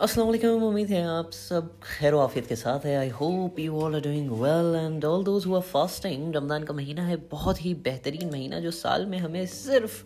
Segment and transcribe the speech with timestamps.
[0.00, 4.00] असलम उम्मीद है आप सब खैर आफियत के साथ है। I hope you all are
[4.00, 8.30] doing well and all those who are fasting Ramzan का महीना है, बहुत ही बेहतरीन
[8.30, 10.02] महीना जो साल में हमें सिर्फ़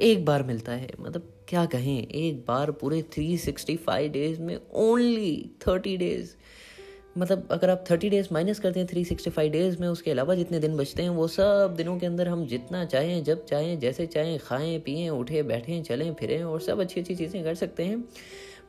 [0.00, 5.30] एक बार मिलता है। मतलब क्या कहें, एक बार पूरे 365 डेज़ में ओनली
[5.60, 6.34] 30 डेज़
[7.18, 10.34] मतलब अगर आप थर्टी डेज़ माइनस करते हैं थ्री सिक्सटी फाइव डेज़ में, उसके अलावा
[10.34, 14.06] जितने दिन बचते हैं, वो सब दिनों के अंदर हम जितना चाहें, जब चाहें, जैसे
[14.08, 18.04] चाहें, खाएँ, पिएँ, उठें, बैठें, चलें, फिरें और सब अच्छी अच्छी चीज़ें कर सकते हैं।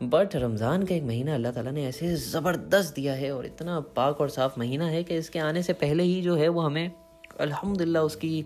[0.02, 4.21] बट रमज़ान का एक महीना अल्लाह ताला ने ऐसे ज़बरदस्त दिया है और इतना पाक
[4.21, 6.92] और साफ़ महीना है कि इसके आने से पहले ही जो है वो हमें
[7.39, 8.46] अल्हम्दुलिल्लाह उसकी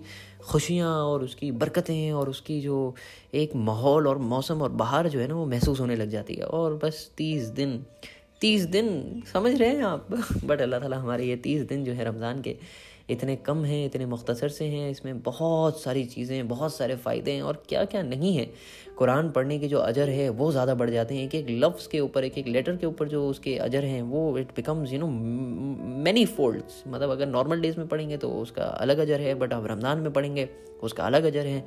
[0.49, 2.95] खुशियाँ और उसकी बरकतें और उसकी जो
[3.33, 6.45] एक माहौल और मौसम और बाहर जो है ना वो महसूस होने लग जाती है।
[6.45, 7.85] और बस तीस दिन
[8.41, 10.07] तीस दिन, समझ रहे हैं आप?
[10.45, 12.55] बट अल्लाह ताला हमारे ये तीस दिन जो है रमज़ान के
[13.09, 17.41] इतने कम हैं, इतने मुख्तसर से हैं, इसमें बहुत सारी चीज़ें, बहुत सारे फ़ायदे हैं
[17.41, 18.45] और क्या क्या नहीं है।
[18.97, 21.99] कुरान पढ़ने के जो अजर है, वो ज़्यादा बढ़ जाते हैं। एक एक लफ्ज़ के
[21.99, 25.07] ऊपर, एक एक लेटर के ऊपर जो उसके अजर हैं, वो it becomes you know
[25.07, 29.67] many folds मतलब अगर नॉर्मल डेज़ में पढ़ेंगे तो उसका अलग अजर है बट अब
[29.67, 30.47] रमज़ान में पढ़ेंगे,
[30.83, 31.59] उसका अलग अजर है।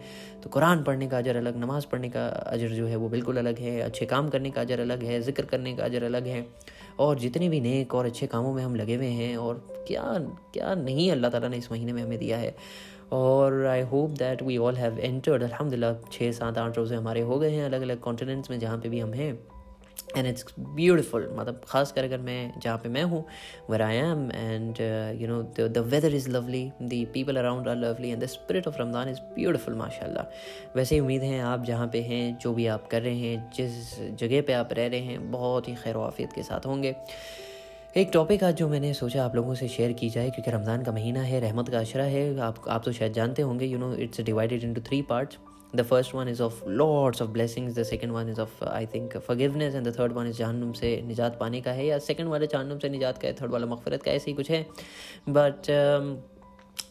[0.43, 3.59] तो कुरान पढ़ने का अजर अलग, नमाज़ पढ़ने का अजर जो है, वो बिल्कुल अलग
[3.59, 6.47] है। अच्छे काम करने का अजर अलग है, ज़िक्र करने का अजर अलग है।
[7.01, 10.03] और जितने भी नेक और अच्छे कामों में हम लगे हुए हैं और क्या
[10.55, 12.55] क्या नहीं अल्लाह ताला ने इस महीने में हमें दिया है।
[13.13, 17.39] और I hope that we all have entered अलहमदिल्ला छः सात, आठ रोज़े हमारे हो
[17.39, 19.39] गए हैं अलग अलग कॉन्टिनेंट्स में जहाँ पे भी हम हैं।
[20.17, 23.25] एंड इट्स ब्यूटिफुल मतलब ख़ास कर अगर मैं जहाँ पे मैं हूँ
[23.71, 24.81] where I am and
[25.21, 28.81] you know the weather is lovely the people around are lovely and the spirit of
[28.81, 32.87] Ramzan is beautiful माशाल्लाह वैसे ही उम्मीद है आप जहाँ पे हैं, जो भी आप
[32.91, 36.43] कर रहे हैं, जिस जगह पे आप रह रहे हैं, बहुत ही खैर वाफियत के
[36.43, 36.95] साथ होंगे।
[37.97, 40.93] एक टॉपिक आज जो मैंने सोचा आप लोगों से शेयर की जाए, क्योंकि रमज़ान का
[40.93, 44.21] महीना है, रहमत का अशरा है, आप आप तो शायद जानते होंगे you know it's
[44.23, 45.39] divided into three parts
[45.77, 47.75] the first one is of lots of blessings.
[47.75, 49.75] The second one is of i think, forgiveness.
[49.75, 52.79] And the third one is जहन्नुम से निजात पाने का है या सेकंड वाले जहन्नुम
[52.79, 54.65] से निजात का है थर्ड वाला मगफरत का ऐसे ही कुछ है
[55.29, 55.71] but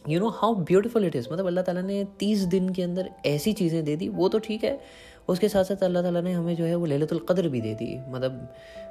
[0.08, 3.52] you know how beautiful it is मतलब अल्लाह ताला ने तीस दिन के अंदर ऐसी
[3.60, 4.78] चीज़ें दे दी वो तो ठीक है
[5.28, 7.90] उसके साथ साथ अल्लाह ताला ने हमें जो है वो लैलतुल क़द्र भी दे दी।
[8.08, 8.32] मतलब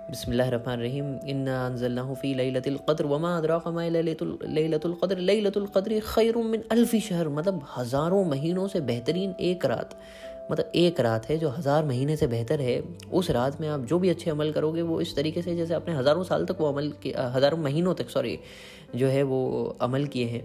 [0.09, 6.63] बिस्मिल्लाहिर्रहमानिर्रहीम इन्ना अंज़लनाहु फ़ी लैलतिल क़द्र वमा अदराका मा लैलतुल क़द्र लैलतुल क़द्र खैरुम मिन
[6.71, 9.97] अल्फ़ी शहर। मतलब हज़ारों महीनों से बेहतरीन एक रात
[10.51, 12.77] मतलब एक रात है जो हज़ार महीने से बेहतर है।
[13.13, 15.95] उस रात में आप जो भी अच्छे अमल करोगे, वो इस तरीके से, जैसे आपने
[15.95, 18.37] हज़ारों साल तक वो अमल हज़ारों महीनों तक सॉरी
[18.95, 19.41] जो है वो
[19.81, 20.43] अमल किए हैं।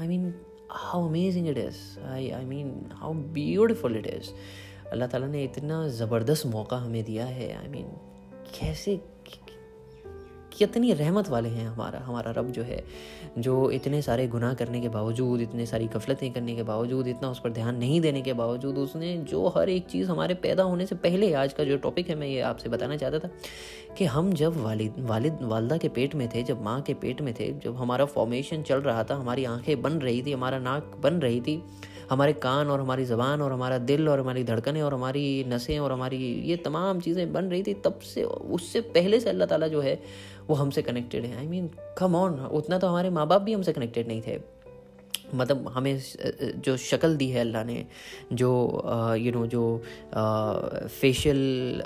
[0.00, 0.32] I mean
[0.72, 4.30] how amazing it is I I mean how beautiful it is
[4.92, 9.00] अल्लाह ताला ने इतना ज़बरदस्त मौका हमें दिया है आई I मीन mean, कैसे
[10.58, 12.82] कितनी रहमत वाले हैं हमारा हमारा रब जो है
[13.38, 17.40] जो इतने सारे गुनाह करने के बावजूद इतने सारी गफलतें करने के बावजूद इतना उस
[17.40, 20.94] पर ध्यान नहीं देने के बावजूद उसने जो हर एक चीज़ हमारे पैदा होने से
[20.94, 23.30] पहले आज का जो टॉपिक है मैं ये आपसे बताना चाहता था
[23.98, 27.34] कि हम जब वालिद वालिद वालदा के पेट में थे जब माँ के पेट में
[27.40, 31.20] थे जब हमारा फॉर्मेशन चल रहा था हमारी आँखें बन रही थी हमारा नाक बन
[31.20, 31.62] रही थी
[32.10, 35.92] हमारे कान और हमारी ज़बान और हमारा दिल और हमारी धड़कनें और हमारी नसें और
[35.92, 39.80] हमारी ये तमाम चीज़ें बन रही थी, तब से, उससे पहले से अल्लाह ताला जो
[39.80, 39.98] है,
[40.48, 43.72] वो हमसे कनेक्टेड है। आई मीन कम ऑन उतना तो हमारे माँ बाप भी हमसे
[43.72, 44.36] कनेक्टेड नहीं थे।
[45.34, 46.00] मतलब हमें
[46.64, 47.84] जो शक्ल दी है अल्लाह ने
[48.32, 48.50] जो
[49.18, 49.62] यू नो जो
[51.00, 51.82] फेशियल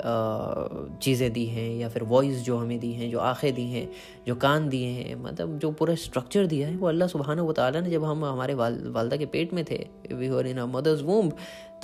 [1.01, 3.87] चीज़ें दी हैं या फिर वॉइस जो हमें दी हैं जो आँखें दी हैं
[4.27, 7.81] जो कान दिए हैं मतलब जो पूरा स्ट्रक्चर दिया है वो अल्लाह सुबहाना व ताली
[7.81, 11.31] ने जब हम हमारे वाल, वालदा के पेट में थे वी वर इन मदर्स वूम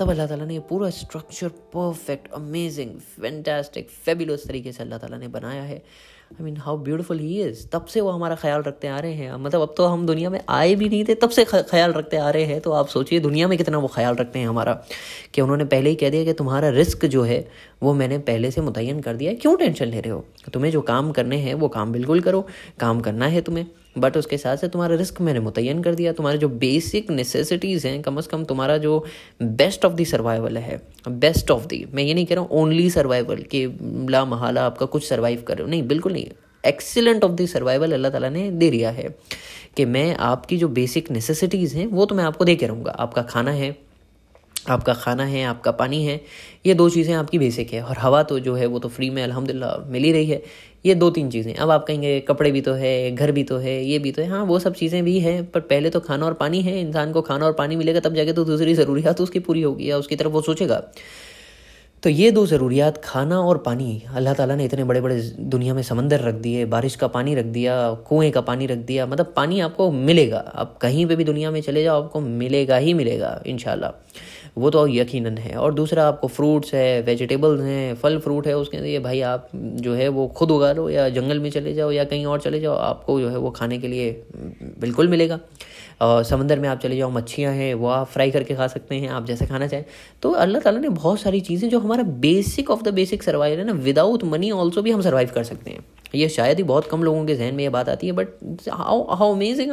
[0.02, 2.92] तब अल्लाह ताला ने ये पूरा structure perfect amazing
[3.22, 7.68] fantastic fabulous तरीके से अल्लाह ताला ने बनाया है। I mean how beautiful he is
[7.70, 10.40] तब से वो हमारा ख्याल रखते आ रहे हैं। मतलब अब तो हम दुनिया में
[10.50, 13.48] आए भी नहीं थे, तब से ख्याल रखते आ रहे हैं। तो आप सोचिए दुनिया
[13.48, 14.74] में कितना वो ख्याल रखते हैं हमारा,
[15.34, 17.40] कि उन्होंने पहले ही कह दिया कि तुम्हारा रिस्क जो है,
[17.84, 20.26] वो मैंने पहले से मुतन कर दिया है। क्यों टेंशन ले रहे हो?
[20.54, 22.42] तुम्हें जो काम करने हैं, वो काम बिल्कुल करो।
[22.80, 23.66] काम करना है तुम्हें।
[23.96, 28.02] बट उसके साथ से तुम्हारा रिस्क मैंने मुतन कर दिया। तुम्हारे जो बेसिक नेसेसिटीज़ हैं,
[28.02, 29.04] कम अज़ कम तुम्हारा जो
[29.42, 32.90] बेस्ट ऑफ़ दी सर्वाइवल है बेस्ट ऑफ़ दी मैं ये नहीं कह रहा हूँ ओनली
[32.90, 33.66] सर्वाइवल कि
[34.10, 36.26] ला महाला आपका कुछ सर्वाइव कर रहे हो। नहीं, बिल्कुल नहीं।
[36.64, 39.08] एक्सीलेंट ऑफ़ दी सर्वाइवल अल्लाह ताला ने दे दिया है
[39.78, 43.22] कि मैं आपकी जो बेसिक नेसेसिटीज़ हैं, वो तो मैं आपको दे के रहूँगा। आपका
[43.22, 43.76] खाना है,
[44.70, 46.20] आपका खाना है, आपका पानी है,
[46.66, 49.24] ये दो चीज़ें आपकी बेसिक है। और हवा तो जो है वो तो फ्री में,
[49.24, 50.42] अल्हम्दुलिल्लाह मिल ही रही है।
[50.86, 53.84] ये दो तीन चीज़ें। अब आप कहेंगे, कपड़े भी तो है, घर भी तो है,
[53.86, 56.34] ये भी तो है। हाँ वो सब चीज़ें भी हैं, पर पहले तो खाना और
[56.34, 59.40] पानी है। इंसान को खाना और पानी मिलेगा, तब जाके तो दूसरी ज़रूरियात तो उसकी
[59.40, 60.82] पूरी होगी या उसकी तरफ़ वो सोचेगा।
[62.04, 65.82] तो ये दो ज़रूरियात, खाना और पानी। अल्लाह ताला ने इतने बड़े बड़े दुनिया में
[65.84, 67.76] समंदर रख दिए, बारिश का पानी रख दिया,
[68.08, 71.62] कुएँ का पानी रख दिया। मतलब पानी आपको मिलेगा। आप कहीं पे भी दुनिया में
[71.62, 73.58] चले जाओ, आपको मिलेगा ही मिलेगा इन
[74.56, 78.78] वो तो यकीनन है। और दूसरा आपको फ्रूट्स है वेजिटेबल्स हैं, फल फ्रूट है, उसके
[78.78, 82.04] लिए भाई आप जो है वो खुद उगा लो या जंगल में चले जाओ या
[82.06, 84.12] कहीं और चले जाओ, आपको जो है वो खाने के लिए
[84.80, 85.40] बिल्कुल मिलेगा।
[86.02, 89.10] और समंदर में आप चले जाओ, मच्छियाँ हैं, वो आप फ्राई करके खा सकते हैं,
[89.10, 89.86] आप जैसे खाना चाहें।
[90.24, 93.66] तो अल्लाह ताला ने बहुत सारी चीज़ें जो हमारा basic of the basic survive है
[93.66, 97.04] ना विदाउट मनी ऑल्सो भी हम सर्वाइव कर सकते हैं। ये शायद ही बहुत कम
[97.04, 98.28] लोगों के जहन में ये बात आती है but
[98.70, 99.72] how how amazing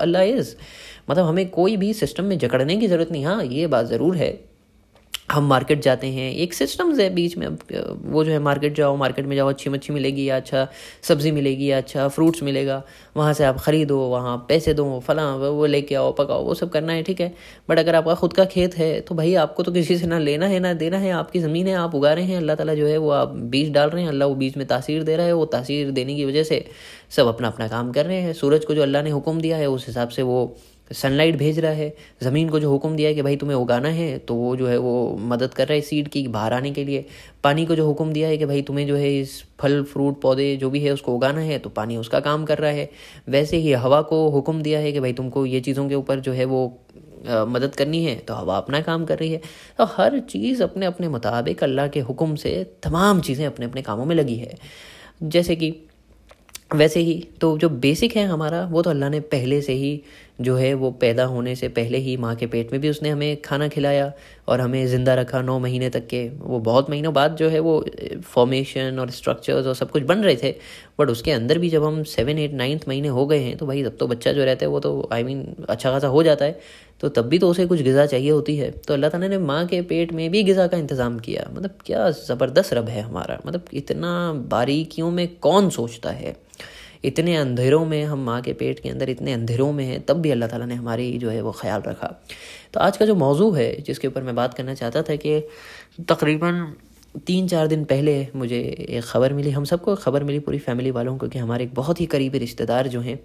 [0.00, 0.54] Allah is
[1.08, 4.32] मतलब हमें कोई भी सिस्टम में जकड़ने की ज़रूरत नहीं। हाँ ये बात ज़रूर है।
[5.30, 9.26] हम मार्केट जाते हैं, एक सिस्टम्स है बीच में। वो जो है मार्केट जाओ मार्केट
[9.26, 10.66] में जाओ अच्छी मच्छी मिलेगी या अच्छा
[11.02, 12.82] सब्ज़ी मिलेगी या अच्छा फ्रूट्स मिलेगा,
[13.16, 16.92] वहाँ से आप ख़रीदो, वहाँ पैसे दो, फला, वो लेके आओ, पकाओ, वो सब करना
[16.92, 17.32] है, ठीक है।
[17.68, 20.46] बट अगर आपका खुद का खेत है तो भाई आपको तो किसी से ना लेना
[20.46, 22.98] है, ना देना है, आपकी ज़मीन है, आप उगा रहे हैं, अल्लाह ताला जो है
[22.98, 25.44] वो आप बीज डाल रहे हैं, अल्लाह वो बीज में तासीर दे रहा है, वो
[25.46, 26.64] तासीर देने की वजह से
[27.10, 29.70] सब अपना अपना काम कर रहे हैं। सूरज को जो अल्लाह ने हुक्म दिया है,
[29.70, 30.44] उस हिसाब से वो
[30.92, 34.18] सनलाइट भेज रहा है ज़मीन को जो हुक्म दिया है कि भाई तुम्हें उगाना है
[34.20, 34.94] तो वो जो है वो
[35.28, 37.04] मदद कर रहा है सीड की बाहर आने के लिए।
[37.44, 40.54] पानी को जो हुक्म दिया है कि भाई तुम्हें जो है इस फल फ्रूट पौधे
[40.56, 42.88] जो भी है उसको उगाना है तो पानी उसका काम कर रहा है।
[43.28, 46.32] वैसे ही हवा को हुक्म दिया है कि भाई तुमको ये चीज़ों के ऊपर जो
[46.32, 46.66] है वो
[47.28, 49.40] आ, मदद करनी है तो हवा अपना काम कर रही है।
[49.78, 52.52] तो हर चीज़ अपने अपने मुताबिक अल्लाह के हुक्म से
[52.82, 54.54] तमाम चीज़ें अपने अपने कामों में लगी है।
[55.24, 55.74] जैसे कि
[56.74, 59.90] वैसे ही तो जो बेसिक है हमारा वो तो अल्लाह ने पहले से ही
[60.42, 63.40] जो है वो पैदा होने से पहले ही माँ के पेट में भी उसने हमें
[63.42, 64.12] खाना खिलाया
[64.48, 67.84] और हमें ज़िंदा रखा नौ महीने तक के। वो बहुत महीनों बाद जो है वो
[68.24, 70.54] फॉर्मेशन और स्ट्रक्चर्स और सब कुछ बन रहे थे।
[70.98, 73.82] बट उसके अंदर भी जब हम सेवन एट नाइन्थ महीने हो गए हैं तो भाई
[73.84, 76.22] तब तो बच्चा जो रहता है वो तो आई I मीन mean, अच्छा खासा हो
[76.22, 76.58] जाता है।
[77.00, 79.64] तो तब भी तो उसे कुछ गज़ा चाहिए होती है। तो अल्लाह ताला ने माँ
[79.66, 83.64] के पेट में भी गज़ा का इंतज़ाम किया। मतलब क्या ज़बरदस्त रब है हमारा। मतलब
[83.74, 86.36] इतना बारीकियों में कौन सोचता है?
[87.04, 90.30] इतने अंधेरों में हम माँ के पेट के अंदर इतने अंधेरों में हैं, तब भी
[90.30, 92.14] अल्लाह ताला ने हमारी जो है वो ख्याल रखा।
[92.74, 95.40] तो आज का जो मौजू है, जिसके ऊपर मैं बात करना चाहता था कि
[96.08, 96.72] तकरीबन
[97.26, 98.58] तीन चार दिन पहले मुझे
[98.88, 102.00] एक ख़बर मिली। हम सबको खबर मिली पूरी फैमिली वालों को कि हमारे एक बहुत
[102.00, 103.18] ही करीबी रिश्तेदार जो हैं,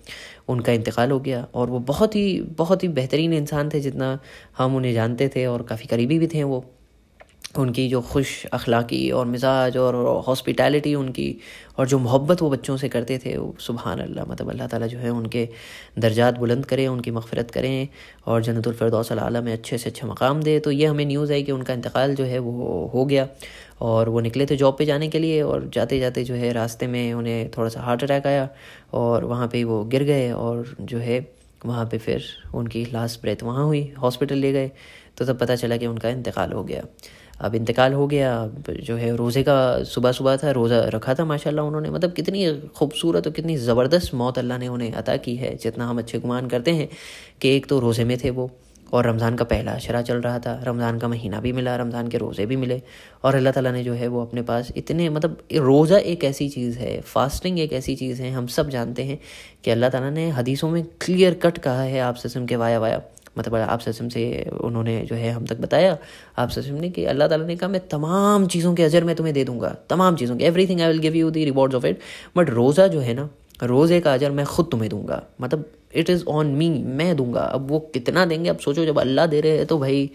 [0.50, 4.18] उनका इंतकाल हो गया और वो बहुत ही बहुत ही बेहतरीन इंसान थे जितना
[4.58, 6.66] हम उन्हें जानते थे और काफ़ी करीबी भी थे वो।
[7.58, 9.96] उनकी जो खुश अखलाक़ी और मिजाज और
[10.28, 11.30] हॉस्पिटैलिटी उनकी
[11.78, 15.10] और जो मोहब्बत वो बच्चों से करते थे सुबहान अल्लाह मतलब अल्लाह ताला जो है
[15.12, 15.48] उनके
[16.00, 17.88] दर्जात बुलंद करें, उनकी मफ़रत करें
[18.28, 21.52] और जन्नतफरदौस आला में अच्छे से अच्छा मकाम दे। तो ये हमें न्यूज़ आई कि
[21.52, 23.28] उनका इंतकाल जो है वो हो गया
[23.82, 26.88] और वो निकले थे जॉब पे जाने के लिए और जाते जाते जो है रास्ते
[26.88, 28.48] में उन्हें थोड़ा सा हार्ट अटैक आया
[28.94, 31.20] और वहाँ पे वो गिर गए और जो है
[31.66, 32.24] वहाँ पे फिर
[32.56, 34.72] उनकी लास्ट ब्रेथ वहाँ हुई हॉस्पिटल ले गए।
[35.18, 36.82] तो तब पता चला कि उनका इंतकाल हो गया।
[37.40, 38.30] अब इंतकाल हो गया
[38.82, 42.46] जो है रोज़े का सुबह सुबह था, रोज़ा रखा था माशाल्लाह उन्होंने। मतलब कितनी
[42.78, 46.48] खूबसूरत और कितनी ज़बरदस्त मौत अल्लाह ने उन्हें अता की है, जितना हम अच्छे गुमान
[46.48, 46.88] करते हैं
[47.42, 48.50] कि एक तो रोज़े में थे वो,
[48.88, 52.18] और रमज़ान का पहला अशरा चल रहा था, रमज़ान का महीना भी मिला, रमज़ान के
[52.18, 52.82] रोज़े भी मिले,
[53.24, 56.78] और अल्लाह ताला ने जो है वो अपने पास इतने मतलब रोज़ा एक ऐसी चीज़
[56.80, 59.20] है, फास्टिंग एक ऐसी चीज़ है, हम सब जानते हैं
[59.64, 63.02] कि अल्लाह ताला ने हदीसों में क्लियर कट कहा है आप ससम के, वाया वाया।
[63.38, 64.24] मतलब आप ससम से
[64.62, 65.98] उन्होंने जो है हम तक बताया।
[66.38, 69.34] आप ससम ने कि अल्लाह ताला ने कहा, मैं तमाम चीज़ों के अजर मैं तुम्हें
[69.34, 72.00] दे दूँगा। तमाम चीज़ों के everything I will give you the rewards of it
[72.38, 73.30] but रोज़ा जो है ना,
[73.64, 77.70] रोज़े का अजर मैं खुद तुम्हें दूँगा। मतलब इट इज़ ऑन मी मैं दूँगा। अब
[77.70, 80.10] वो कितना देंगे, अब सोचो, जब अल्लाह दे रहे हैं तो भाई,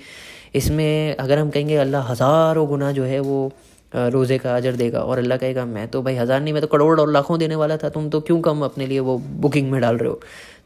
[0.54, 3.52] इसमें अगर हम कहेंगे अल्लाह हज़ारों गुना जो है वो
[3.92, 7.00] रोज़े का अजर देगा और अल्लाह कहेगा, मैं तो भाई हज़ार नहीं, मैं तो करोड़
[7.00, 9.96] और लाखों देने वाला था, तुम तो क्यों कम अपने लिए वो बुकिंग में डाल
[9.96, 10.20] रहे हो?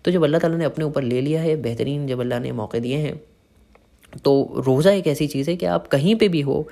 [0.06, 2.80] तो जब अल्लाह ताला ने अपने ऊपर ले लिया है, बेहतरीन जब अल्लाह ने मौके
[2.80, 3.20] दिए हैं
[4.24, 4.32] तो
[4.66, 6.66] रोज़ा एक ऐसी चीज़ है कि आप कहीं पे भी हो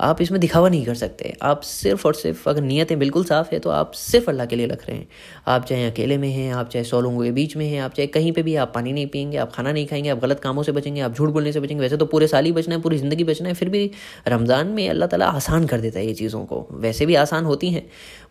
[0.00, 3.58] आप इसमें दिखावा नहीं कर सकते। आप सिर्फ़ और सिर्फ़ अगर नीयतें बिल्कुल साफ़ है
[3.58, 5.08] तो आप सिर्फ़ अल्लाह के लिए रख रहे हैं।
[5.46, 8.06] आप चाहे अकेले में हैं, आप चाहे सौ लोगों के बीच में हैं, आप चाहे
[8.08, 10.72] कहीं पर भी आप पानी नहीं पियेंगे, आप खाना नहीं खाएँगे, आप गलत कामों से
[10.72, 13.24] बचेंगे, आप झूठ बोलने से बचेंगे, वैसे तो पूरे साल ही बचना है, पूरी ज़िंदगी
[13.24, 13.90] बचना है, फिर भी
[14.28, 17.70] रमज़ान में अल्लाह ताला आसान कर देता है ये चीज़ों को। वैसे भी आसान होती
[17.70, 17.86] हैं,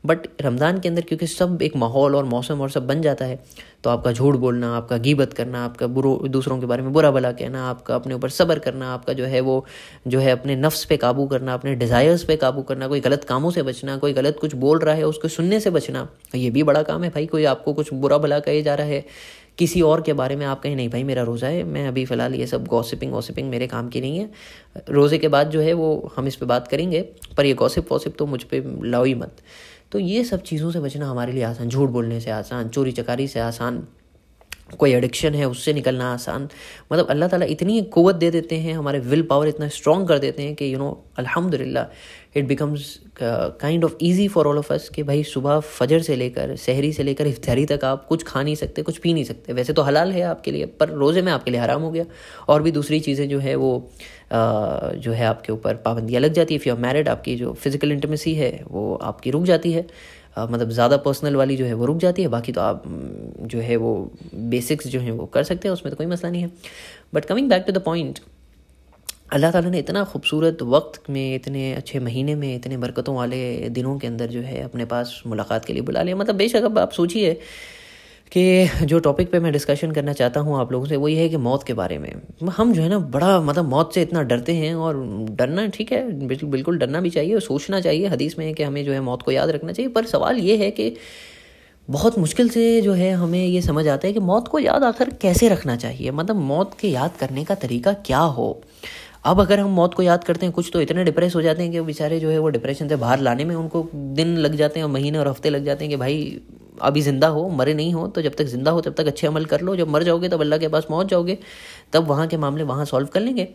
[0.06, 3.40] बट रमज़ान के अंदर क्योंकि सब एक माहौल और मौसम और सब बन जाता है
[3.84, 7.32] तो आपका झूठ बोलना, आपका गीबत करना, आपका बुरो, दूसरों के बारे में बुरा भला
[7.32, 9.66] कहना, आपका अपने ऊपर सब्र करना, आपका जो है वो,
[10.08, 13.52] जो है अपने नफ्स पे काबू करना अपने डिज़ायर्स पे काबू करना, कोई गलत कामों
[13.52, 16.84] से बचना, कोई गलत कुछ बोल रहा है, उसको सुनने से बचना ये भी बड़ा
[16.84, 19.04] काम है भाई। कोई आपको कुछ बुरा भला कहे जा रहा है,
[19.58, 22.36] किसी और के बारे में आप कहें, नहीं भाई, मेरा रोज़ा है, मैं अभी फ़िलहाल
[22.36, 24.30] ये सब गॉसिपिंग वॉसिपिंग मेरे काम की नहीं है।
[24.90, 27.02] रोज़े के बाद जो है वो हम इस पर बात करेंगे,
[27.38, 29.38] पर ये गॉसिप वॉसिप तो मुझ पर लाओ ही मत।
[29.92, 33.28] तो ये सब चीज़ों से बचना हमारे लिए आसान, झूठ बोलने से आसान चोरी चकारी
[33.28, 33.86] से आसान
[34.70, 36.48] कोई एडिक्शन है उससे निकलना आसान।
[36.92, 40.44] मतलब अल्लाह ताला इतनी क़वत दे देते हैं हमारे विल पावर इतना स्ट्रॉन्ग कर देते
[40.44, 45.04] हैं कि यू नो अल्हम्दुलिल्लाह it becomes kind of easy for all of us कि
[45.04, 48.82] भाई सुबह फजर से लेकर शहरी से लेकर इफ्तारी तक आप कुछ खा नहीं सकते
[48.82, 51.62] कुछ पी नहीं सकते। वैसे तो हलाल है आपके लिए पर रोज़े में आपके लिए
[51.62, 52.06] हराम हो गया।
[52.48, 53.72] और भी दूसरी चीज़ें जो है वो
[54.26, 57.54] आ, जो है आपके ऊपर पाबंदियाँ लग जाती है। इफ़ यू आर मैरिड आपकी जो
[57.54, 59.86] फ़िज़िकल इंटमेसी है वो आपकी रुक जाती है।
[60.38, 62.84] मतलब ज़्यादा पर्सनल वाली जो है वो रुक जाती है, बाकी तो आप
[63.44, 63.92] जो है वो
[64.34, 66.52] बेसिक्स जो हैं वो कर सकते हैं, उसमें तो कोई मसला नहीं है।
[67.14, 68.20] But coming back to the point
[69.34, 73.98] अल्लाह ताला ने इतना खूबसूरत वक्त में, इतने अच्छे महीने में, इतने बरकतों वाले दिनों
[74.00, 76.92] के अंदर जो है अपने पास मुलाकात के लिए बुला लिया। मतलब बेशक अब आप
[76.92, 77.38] सोचिए
[78.32, 81.28] कि जो टॉपिक पे मैं डिस्कशन करना चाहता हूँ आप लोगों से वो ये है
[81.30, 82.12] कि मौत के बारे में।
[82.50, 84.98] हम जो है ना, बड़ा मतलब मौत से इतना डरते हैं और
[85.32, 88.84] डरना ठीक है, बिल्कुल बिल्कुल डरना भी चाहिए और सोचना चाहिए, हदीस में कि हमें
[88.86, 90.96] जो है मौत को याद रखना चाहिए। पर सवाल ये है कि
[91.88, 95.10] बहुत मुश्किल से जो है हमें ये समझ आता है कि मौत को याद आखिर
[95.22, 96.12] कैसे रखना चाहिए?
[96.12, 98.62] मतलब मौत के याद करने का तरीका क्या हो?
[99.26, 101.72] अब अगर हम मौत को याद करते हैं, कुछ तो इतने डिप्रेस हो जाते हैं
[101.72, 104.86] कि बेचारे जो है वो डिप्रेशन से बाहर लाने में उनको दिन लग जाते हैं
[104.86, 106.42] और महीने और हफ़्ते लग जाते हैं कि भाई
[106.82, 109.46] अभी ज़िंदा हो, मरे नहीं हो तो जब तक ज़िंदा हो, तब तक अच्छे अमल
[109.46, 111.38] कर लो। जब मर जाओगे, तब अल्लाह के पास पहुँच जाओगे,
[111.94, 113.48] तब वहाँ के मामले वहाँ सॉल्व कर लेंगे।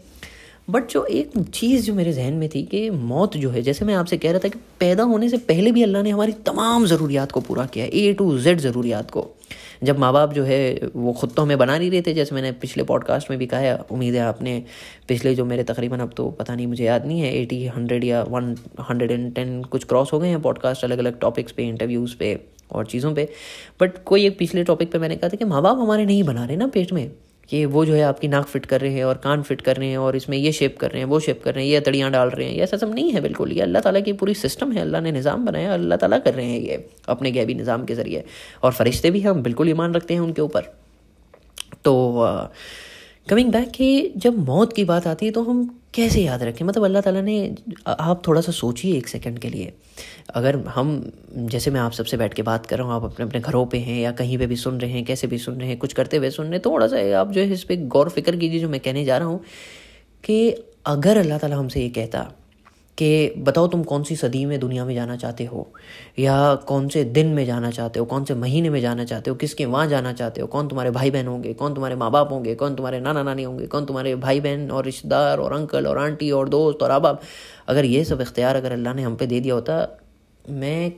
[0.71, 3.95] बट जो एक चीज़ जो मेरे जहन में थी कि मौत जो है, जैसे मैं
[3.95, 7.33] आपसे कह रहा था कि पैदा होने से पहले भी अल्लाह ने हमारी तमाम ज़रूरियात
[7.33, 9.27] को पूरा किया ए टू जेड ज़रूरियात को।
[9.85, 12.53] जब माँ बाप जो है, वो खुद तो हमें बना नहीं रहे थे, जैसे मैंने
[12.63, 14.63] पिछले पॉडकास्ट में भी कहा है, उम्मीद है आपने
[15.09, 18.23] पिछले जो मेरे तकरीबन, अब तो पता नहीं, मुझे याद नहीं है एटी हंड्रेड या
[18.29, 18.55] वन
[18.91, 22.35] हंड्रेड एंड टेन कुछ क्रॉस हो गए हैं पॉडकास्ट अलग अलग टॉपिक्स पे इंटरव्यूज़ पे।
[22.73, 23.29] और चीज़ों पे।
[23.81, 26.45] बट कोई एक पिछले टॉपिक पे मैंने कहा था कि माँ बाप हमारे नहीं बना
[26.45, 27.11] रहे ना पेट में।
[27.49, 29.89] कि वो जो है आपकी नाक फिट कर रहे हैं और कान फिट कर रहे
[29.91, 32.11] हैं और इसमें ये शेप कर रहे हैं, वो शेप कर रहे हैं, ये तड़ियाँ
[32.11, 34.73] डाल रहे हैं, ये ऐसा सब नहीं है बिल्कुल। ये अल्लाह ताला की पूरी सिस्टम
[34.73, 36.77] है, अल्लाह ने निज़ाम बनाया, अल्लाह ताला कर रहे हैं ये
[37.09, 38.25] अपने गैबी निज़ाम के ज़रिए।
[38.63, 40.71] और फरिश्ते भी हम बिल्कुल ईमान रखते हैं उनके ऊपर।
[41.85, 41.95] तो
[43.29, 46.65] कमिंग बैक कि जब मौत की बात आती है तो हम कैसे याद रखें?
[46.65, 47.37] मतलब अल्लाह ताला ने,
[47.89, 49.73] आप थोड़ा सा सोचिए एक सेकंड के लिए।
[50.35, 53.41] अगर हम, जैसे मैं आप सबसे बैठ के बात कर रहा हूँ, आप अपने अपने
[53.41, 55.79] घरों पे हैं या कहीं पे भी सुन रहे हैं, कैसे भी सुन रहे हैं,
[55.79, 58.37] कुछ करते हुए सुन रहे हैं थोड़ा सा आप जो है इस पर गौर फ़िक्र
[58.37, 59.41] कीजिए जो मैं कहने जा रहा हूँ
[60.25, 60.51] कि
[60.87, 62.31] अगर अल्लाह ताला हमसे ये कहता
[62.99, 65.67] कि बताओ तुम कौन सी सदी में दुनिया में जाना चाहते हो
[66.19, 69.37] या कौन से दिन में जाना चाहते हो, कौन से महीने में जाना चाहते हो,
[69.37, 72.55] किसके वहाँ जाना चाहते हो, कौन तुम्हारे भाई बहन होंगे, कौन तुम्हारे माँ बाप होंगे,
[72.55, 76.31] कौन तुम्हारे नाना नानी होंगे, कौन तुम्हारे भाई बहन और रिश्तेदार और अंकल और आंटी
[76.31, 77.21] और दोस्त और अबाब,
[77.69, 79.81] अगर ये सब इख्तियार अगर अल्लाह ने हम पे दे दिया होता
[80.49, 80.93] मैं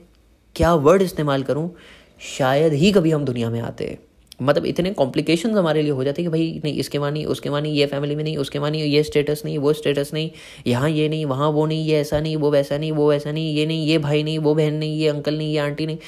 [0.57, 1.75] क्या वर्ड इस्तेमाल करूँ?
[2.21, 3.99] शायद ही कभी हम दुनिया में आते।
[4.43, 7.71] मतलब इतने कॉम्प्लिकेशन हमारे लिए हो जाते हैं कि भाई, नहीं, इसके मानी, उसके मानी,
[7.71, 10.31] ये फैमिली में नहीं, उसके मानी, ये स्टेटस नहीं, वो स्टेटस नहीं,
[10.67, 13.55] यहाँ ये नहीं, वहाँ वो नहीं, ये ऐसा नहीं, वो वैसा नहीं, वो वैसा नहीं,
[13.55, 15.99] ये नहीं, ये भाई नहीं, वो बहन नहीं, ये अंकल नहीं, ये आंटी नहीं।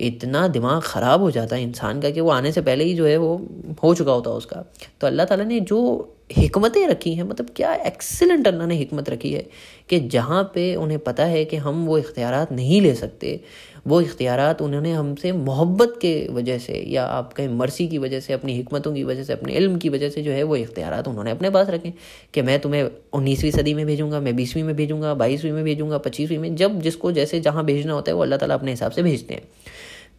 [0.00, 3.06] इतना दिमाग ख़राब हो जाता है इंसान का कि वो आने से पहले ही जो
[3.06, 3.48] है वो
[3.82, 4.64] हो चुका होता है उसका।
[5.00, 9.32] तो अल्लाह ताला ने जो हमतें रखी हैं मतलब क्या एक्सीलेंट अल्लाह ने हमत रखी
[9.32, 9.44] है
[9.88, 13.40] कि जहाँ पे उन्हें पता है कि हम वो इख्तियार नहीं ले सकते,
[13.86, 18.60] वो इख्तियार उन्होंने हमसे मोहब्बत के वजह से या आप मर्सी की वजह से, अपनी
[18.60, 21.50] हमतों की वजह से, अपने इल्म की वजह से जो है वो इख्तियार उन्होंने अपने
[21.50, 21.92] पास रखे
[22.34, 26.38] कि मैं तुम्हें उन्नीसवीं सदी में भेजूँगा, मैं बीसवीं में भेजूँगा, बाईसवीं में भेजूँगा, पच्चीसवीं
[26.38, 29.34] में, जब जिसको जैसे जहाँ भेजना होता है वो अल्लाह ताला अपने हिसाब से भेजते
[29.34, 29.42] हैं।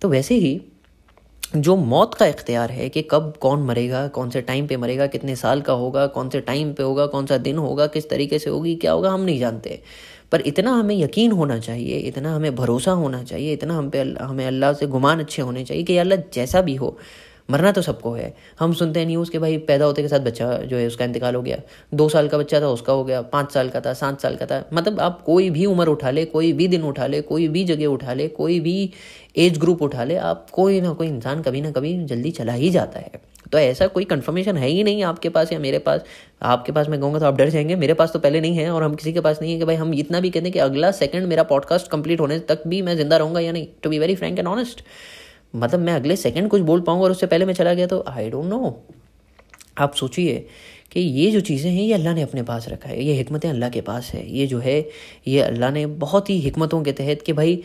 [0.02, 0.60] तो वैसे ही
[1.56, 5.36] जो मौत का इख्तियार है कि कब कौन मरेगा, कौन से टाइम पे मरेगा, कितने
[5.36, 8.50] साल का होगा, कौन से टाइम पे होगा, कौन सा दिन होगा, किस तरीके से
[8.50, 9.82] होगी, क्या होगा, हम नहीं जानते।
[10.32, 14.48] पर इतना हमें यकीन होना चाहिए, इतना हमें भरोसा होना चाहिए, इतना हम पे हमें
[14.48, 16.98] अल्लाह से गुमान अच्छे होने चाहिए कि अल्लाह जैसा भी हो
[17.52, 20.58] मरना तो सबको है। हम सुनते हैं न्यूज़ के भाई पैदा होते के साथ बच्चा
[20.58, 21.58] जो है, उसका इंतकाल हो गया।
[21.94, 24.46] दो साल का बच्चा था, उसका हो गया। पाँच साल का था, सात साल का
[24.46, 27.64] था। मतलब आप कोई भी उम्र उठा ले, कोई भी दिन उठा ले, कोई भी
[27.64, 28.92] जगह उठा ले, कोई भी
[29.38, 32.70] एज ग्रुप उठा ले, आप कोई ना कोई इंसान कभी ना कभी जल्दी चला ही
[32.70, 33.12] जाता है।
[33.52, 36.04] तो ऐसा कोई कंफर्मेशन है ही नहीं आपके पास या मेरे पास।
[36.42, 38.84] आपके पास मैं कहूँगा तो आप डर जाएँगे। मेरे पास तो पहले नहीं है और
[38.84, 40.92] हम किसी के पास नहीं है कि भाई हम इतना भी कहते हैं कि अगला
[40.92, 44.16] सेकंड मेरा पॉडकास्ट कंप्लीट होने तक भी मैं ज़िंदा रहूँगा या नहीं। To be very
[44.16, 44.84] frank and honest
[45.54, 48.30] मतलब मैं अगले सेकंड कुछ बोल पाऊँगा और उससे पहले मैं चला गया तो आई
[48.30, 48.76] डोंट नो
[49.78, 50.46] आप सोचिए
[50.92, 53.70] कि ये जो चीज़ें हैं, ये अल्लाह ने अपने पास रखा है, ये हमतें अल्लाह
[53.70, 54.78] के पास है। ये जो है,
[55.28, 57.62] ये अल्लाह ने बहुत ही हमतों के तहत कि भाई,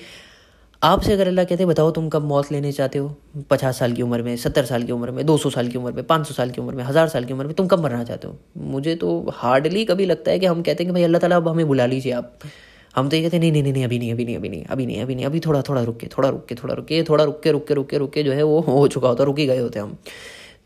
[0.82, 3.14] आपसे अगर अल्लाह कहते बताओ तुम कब मौत लेने चाहते हो?
[3.50, 5.92] पचास साल की उम्र में, सत्तर साल की उम्र में, दो सौ साल की उम्र
[5.92, 8.02] में, पाँच सौ साल की उम्र में, हज़ार साल की उम्र में तुम कब मरना
[8.04, 8.36] चाहते हो?
[8.56, 11.48] मुझे तो हार्डली कभी लगता है कि हम कहते हैं कि भाई, अल्लाह ताला अब
[11.48, 12.38] हमें बुला लीजिए आप।
[12.96, 15.02] हम तो ये कहते नहीं नहीं नहीं अभी नहीं अभी नहीं अभी नहीं अभी नहीं
[15.02, 17.40] अभी नहीं, अभी थोड़ा थोड़ा रुक के थोड़ा रुक के थोड़ा रुक के थोड़ा रुक
[17.42, 19.46] के रुक के रुक के रुक के जो है वो हो चुका होता, रुक ही
[19.46, 19.96] गए होते हम।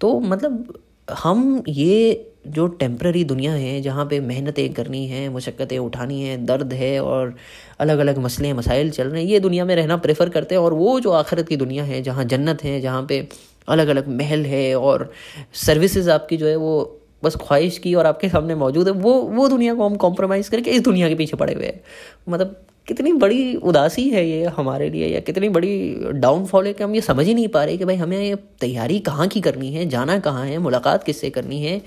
[0.00, 0.78] तो मतलब
[1.12, 6.72] हम ये जो टेम्प्ररी दुनिया है, जहाँ पे मेहनतें करनी है, मुशक्क़तें उठानी है, दर्द
[6.72, 7.34] है और
[7.80, 10.74] अलग अलग मसले, मसाइल चल रहे हैं, ये दुनिया में रहना प्रेफर करते हैं और
[10.74, 13.28] वो जो आखिरत की दुनिया है, जहाँ जन्नत है, जहाँ पे
[13.68, 15.10] अलग अलग महल है और
[15.54, 19.48] सर्विसेज़ आपकी जो है वो बस ख्वाहिश की और आपके सामने मौजूद है। वो वो
[19.48, 21.80] दुनिया को हम कॉम्प्रोमाइज़ करके इस दुनिया के पीछे पड़े हुए हैं।
[22.28, 22.56] मतलब
[22.88, 27.00] कितनी बड़ी उदासी है ये हमारे लिए, या कितनी बड़ी डाउनफॉल है कि हम ये
[27.00, 30.18] समझ ही नहीं पा रहे कि भाई हमें ये तैयारी कहाँ की करनी है, जाना
[30.18, 31.80] कहाँ है, मुलाकात किससे करनी है,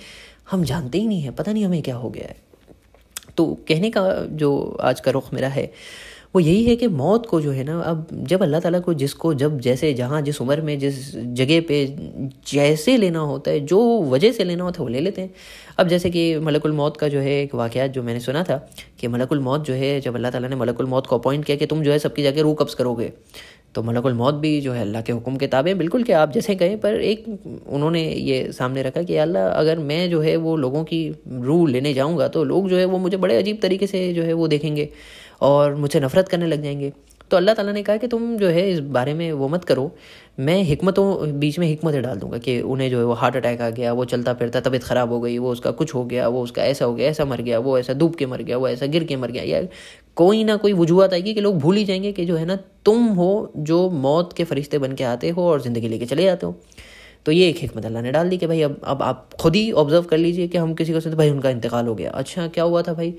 [0.51, 2.35] हम जानते ही नहीं है, पता नहीं हमें क्या हो गया है।
[3.37, 4.03] तो कहने का
[4.33, 5.71] जो आज का रुख मेरा है
[6.37, 9.33] वो यही है कि मौत को जो है ना, अब जब अल्लाह ताला को जिसको,
[9.35, 10.99] जब जैसे जहाँ, जिस उम्र में, जिस
[11.39, 11.77] जगह पे
[12.51, 13.79] जैसे लेना होता है, जो
[14.11, 15.33] वजह से लेना होता है, वो ले लेते हैं।
[15.79, 18.57] अब जैसे कि मलकुल मौत का जो है एक वाक़ जो मैंने सुना था
[18.99, 21.65] कि मलकुल मौत जो है, जब अल्लाह ताला ने मलकुल मौत को अपॉइंट किया कि
[21.65, 23.11] तुम जो है सबकी जाके रू कब्ज़ करोगे
[23.75, 26.55] तो मलकुल मौत भी जो है अल्लाह के हुक्म के ताबे बिल्कुल कि आप जैसे
[26.55, 27.25] कहें, पर एक
[27.69, 31.93] उन्होंने ये सामने रखा कि अल्लाह, अगर मैं जो है वो लोगों की रूह लेने
[31.93, 34.89] जाऊँगा तो लोग जो है वो मुझे बड़े अजीब तरीके से जो है वो देखेंगे।
[35.41, 36.93] और मुझे नफ़रत करने लग जाएँगे।
[37.31, 39.91] तो अल्लाह ताला ने कहा कि तुम जो है इस बारे में वो मत करो।
[40.39, 43.69] मैं हमतों बीच में हिकमतें डाल दूँगा कि उन्हें जो है वो हार्ट अटैक आ
[43.69, 46.63] गया, वो चलता फिरता, तबीयत ख़राब हो गई, वो उसका कुछ हो गया, वो उसका
[46.63, 49.03] ऐसा हो गया, ऐसा मर गया, वो ऐसा डूब के मर गया, वो ऐसा गिर
[49.03, 49.61] के मर गया। या
[50.15, 53.05] कोई ना कोई वजूहत आएगी कि लोग भूल ही जाएँगे कि जो है ना, तुम
[53.07, 56.55] हो जो मौत के फरिश्ते बन के आते हो और ज़िंदगी लेके चले जाते हो।
[57.27, 59.71] तो ये एक हमत अल्लाह ने डाल दी कि भाई अब अब आप खुद ही
[59.81, 62.63] ऑब्ज़र्व कर लीजिए कि हम किसी को सुनते भाई उनका इंतकाल हो गया। अच्छा क्या
[62.63, 63.13] हुआ था भाई?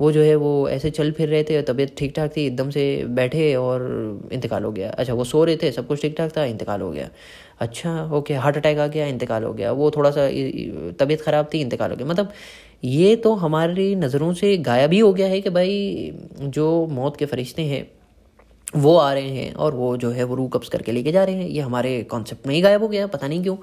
[0.00, 2.84] वो जो है, वो ऐसे चल फिर रहे थे, तबीयत ठीक ठाक थी, एकदम से
[3.10, 6.44] बैठे और इंतकाल हो गया। अच्छा वो सो रहे थे, सब कुछ ठीक ठाक था,
[6.44, 7.08] इंतकाल हो गया।
[7.60, 10.28] अच्छा ओके हार्ट अटैक आ गया, इंतकाल हो गया। वो थोड़ा सा
[11.00, 12.32] तबीयत ख़राब थी, इंतकाल हो गया। मतलब
[12.84, 17.26] ये तो हमारी नज़रों से गायब ही हो गया है कि भाई जो मौत के
[17.26, 17.86] फरिश्ते हैं
[18.76, 21.34] वो आ रहे हैं और वो जो है, वो रू कब्स करके लेके जा रहे
[21.34, 23.56] हैं। ये हमारे कॉन्सेप्ट में ही गायब हो गया, पता नहीं क्यों।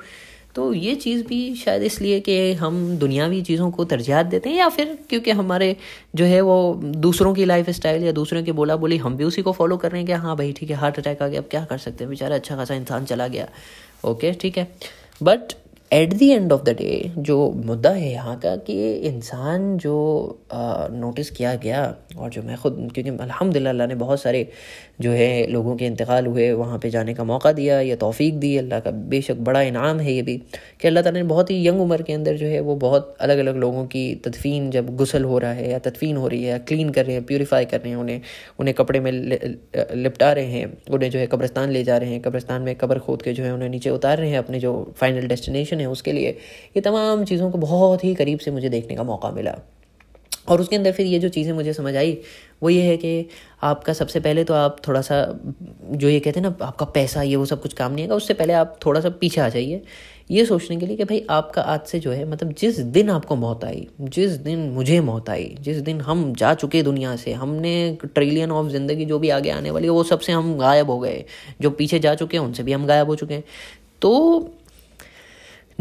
[0.55, 4.67] तो ये चीज़ भी शायद इसलिए कि हम दुनियावी चीज़ों को तरजीहत देते हैं या
[4.69, 5.75] फिर क्योंकि हमारे
[6.15, 9.41] जो है, वो दूसरों की लाइफ स्टाइल या दूसरों की बोला बोली हम भी उसी
[9.41, 11.47] को फॉलो कर रहे हैं कि हाँ भाई, ठीक है हार्ट अटैक आ गया, अब
[11.51, 12.09] क्या कर सकते हैं?
[12.09, 13.47] बेचारा अच्छा खासा इंसान चला गया।
[14.05, 14.67] ओके ठीक है।
[15.23, 15.53] But
[15.93, 18.75] at the end of the day जो मुद्दा है यहाँ का कि
[19.07, 19.95] इंसान जो
[20.53, 21.81] नोटिस किया गया
[22.17, 24.47] और जो मैं ख़ुद, क्योंकि अल्हम्दुलिल्लाह ने बहुत सारे
[25.01, 28.55] जो है लोगों के इंतकाल हुए, वहाँ पे जाने का मौका दिया, या तौफीक दी,
[28.57, 30.37] अल्लाह का बेशक बड़ा इनाम है ये भी
[30.81, 33.37] कि अल्लाह ताला ने बहुत ही यंग उम्र के अंदर जो है वो बहुत अलग
[33.39, 36.57] अलग लोगों की तदफीन जब गुसल हो रहा है या तदफीन हो रही है, या
[36.71, 38.21] क्लीन कर रहे हैं प्योरीफाई कर रहे हैं, उन्हें
[38.59, 42.61] उन्हें कपड़े में लिपटा रहे हैं, उन्हें जो है कब्रस्तान ले जा रहे हैं, कब्रस्तान
[42.61, 45.79] में कब्र खोद के जो है उन्हें नीचे उतार रहे हैं अपने जो फाइनल डेस्टिनेशन
[45.81, 46.29] है उसके लिए
[46.75, 49.57] ये तमाम चीज़ों को बहुत ही करीब से मुझे देखने का मौका मिला।
[50.47, 52.17] और उसके अंदर फिर ये जो चीज़ें मुझे समझ आई,
[52.63, 53.27] वो ये है कि
[53.63, 55.25] आपका सबसे पहले तो आप थोड़ा सा,
[55.91, 58.33] जो ये कहते हैं ना, आपका पैसा, ये वो सब कुछ काम नहीं आएगा, उससे
[58.33, 59.81] पहले आप थोड़ा सा पीछे आ जाइए।
[60.31, 63.35] ये सोचने के लिए कि भाई आपका आज से जो है मतलब जिस दिन आपको
[63.35, 67.97] मौत आई, जिस दिन मुझे मौत आई, जिस दिन हम जा चुके दुनिया से, हमने
[68.05, 71.23] ट्रिलियन ऑफ़ ज़िंदगी जो भी आगे आने वाली है, वो सबसे हम गायब हो गए।
[71.61, 73.43] जो पीछे जा चुके हैं, उनसे भी हम गायब हो चुके हैं।
[74.01, 74.39] तो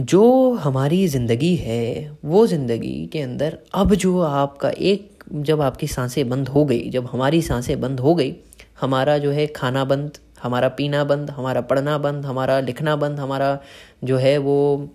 [0.00, 6.28] जो हमारी ज़िंदगी है, वो ज़िंदगी के अंदर अब जो आपका एक, जब आपकी साँसें
[6.28, 8.36] बंद हो गई, जब हमारी साँसें बंद हो गई,
[8.80, 13.58] हमारा जो है खाना बंद, हमारा पीना बंद, हमारा पढ़ना बंद, हमारा लिखना बंद, हमारा
[14.04, 14.88] जो है वो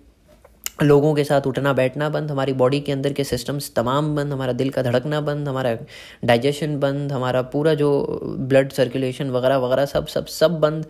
[0.84, 4.54] लोगों के साथ उठना बैठना बंद, हमारी बॉडी के अंदर के सिस्टम्स तमाम बंद, हमारा
[4.54, 5.78] दिल का धड़कना बंद, हमारा
[6.26, 10.86] डाइजेशन बंद, हमारा पूरा जो ब्लड सर्कुलेशन वगैरह वगैरह सब सब सब बंद,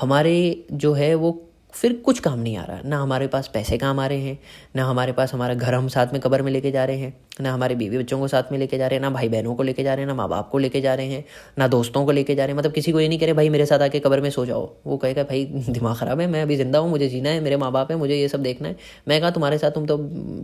[0.00, 4.00] हमारे जो है वो फिर कुछ काम नहीं आ रहा। ना हमारे पास पैसे काम
[4.00, 4.38] आ रहे हैं,
[4.76, 7.52] ना हमारे पास हमारा घर हम साथ में कबर में लेके जा रहे हैं, ना
[7.52, 9.82] हमारे बीवी बच्चों को साथ में लेके जा रहे हैं, ना भाई बहनों को लेके
[9.82, 11.24] जा रहे हैं, ना माँ बाप को लेके जा रहे हैं,
[11.58, 13.66] ना दोस्तों को लेके जा रहे हैं। मतलब किसी को ये नहीं करे भाई मेरे
[13.66, 16.78] साथ आके कबर में सो जाओ। वो कहेगा, भाई, दिमाग ख़राब है, मैं अभी ज़िंदा
[16.78, 18.76] हूँ, मुझे जीना है, मेरे माँ बाप है, मुझे ये सब देखना है।
[19.08, 19.96] मैं कहा, तुम्हारे साथ तुम तो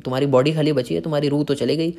[0.04, 1.90] तुम्हारी बॉडी खाली बची है, तुम्हारी रूह तो चली गई।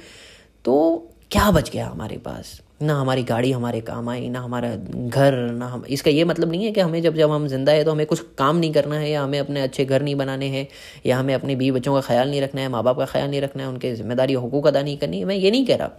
[0.65, 2.61] तो क्या बच गया हमारे पास?
[2.79, 6.65] ना हमारी गाड़ी हमारे काम आई, ना हमारा घर, ना हम, इसका ये मतलब नहीं
[6.65, 9.09] है कि हमें जब जब हम ज़िंदा है तो हमें कुछ काम नहीं करना है
[9.09, 10.67] या हमें अपने अच्छे घर नहीं बनाने हैं
[11.05, 13.41] या हमें अपने बीवी बच्चों का ख्याल नहीं रखना है माँ बाप का ख्याल नहीं
[13.41, 15.91] रखना है, उनके ज़िम्मेदारी, हकूक अदा नहीं करनी मैं ये नहीं कह रहा।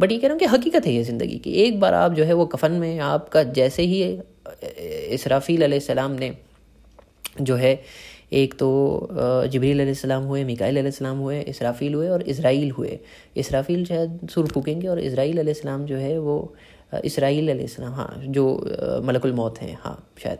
[0.00, 2.24] बट ये कह रहा हूँ कि हकीकत है ये ज़िंदगी की। एक बार आप जो
[2.24, 4.02] है वो कफन में आपका जैसे ही
[5.14, 6.34] इसराफील सलाम ने
[7.40, 7.80] जो है
[8.34, 8.68] एक तो
[9.52, 12.98] जबरील सलाम हुए, मिकाइल सलाम हुए, इसराफील हुए और इसराइल हुए।
[13.36, 16.36] इसराफील शायद सुर फूकेंगे और इसराइल सलाम जो है वो
[17.04, 18.46] इसराइल सलाम हाँ जो
[19.04, 20.38] मलकुल मौत हैं हाँ शायद।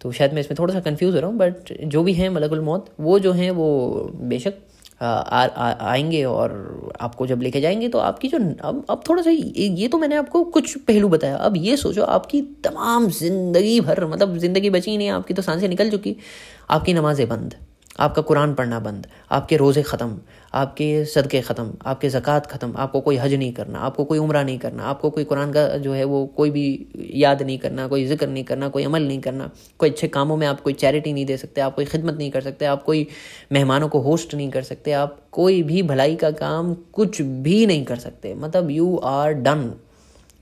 [0.00, 2.60] तो शायद मैं इसमें थोड़ा सा कंफ्यूज हो रहा हूँ बट जो भी हैं मलकुल
[2.60, 3.68] मौत, वो जो हैं वो
[4.24, 4.54] बेशक
[5.02, 9.30] आ, आ, आएँगे और आपको जब लेके जाएँगे तो आपकी जो अब अब थोड़ा सा
[9.30, 14.38] ये तो मैंने आपको कुछ पहलू बताया। अब ये सोचो आपकी तमाम ज़िंदगी भर मतलब
[14.38, 16.16] ज़िंदगी बची नहीं आपकी तो साँसें निकल चुकी
[16.70, 17.54] आपकी नमाज़ें बंद।
[18.00, 20.18] आपका कुरान पढ़ना बंद, आपके रोज़े ख़त्म,
[20.54, 24.58] आपके सदक़े ख़त्म, आपके ज़क़़त ख़त्म, आपको कोई हज नहीं करना, आपको कोई उम्र नहीं
[24.58, 26.64] करना, आपको कोई कुरान का जो है वो कोई भी
[27.14, 30.46] याद नहीं करना, कोई ज़िक्र नहीं करना, कोई अमल नहीं करना, कोई अच्छे कामों में
[30.46, 33.06] आप कोई चैरिटी नहीं दे सकते, आप कोई खिदमत नहीं कर सकते, आप कोई
[33.52, 37.84] मेहमानों को होस्ट नहीं कर सकते, आप कोई भी भलाई का काम कुछ भी नहीं
[37.84, 39.72] कर सकते। मतलब you are done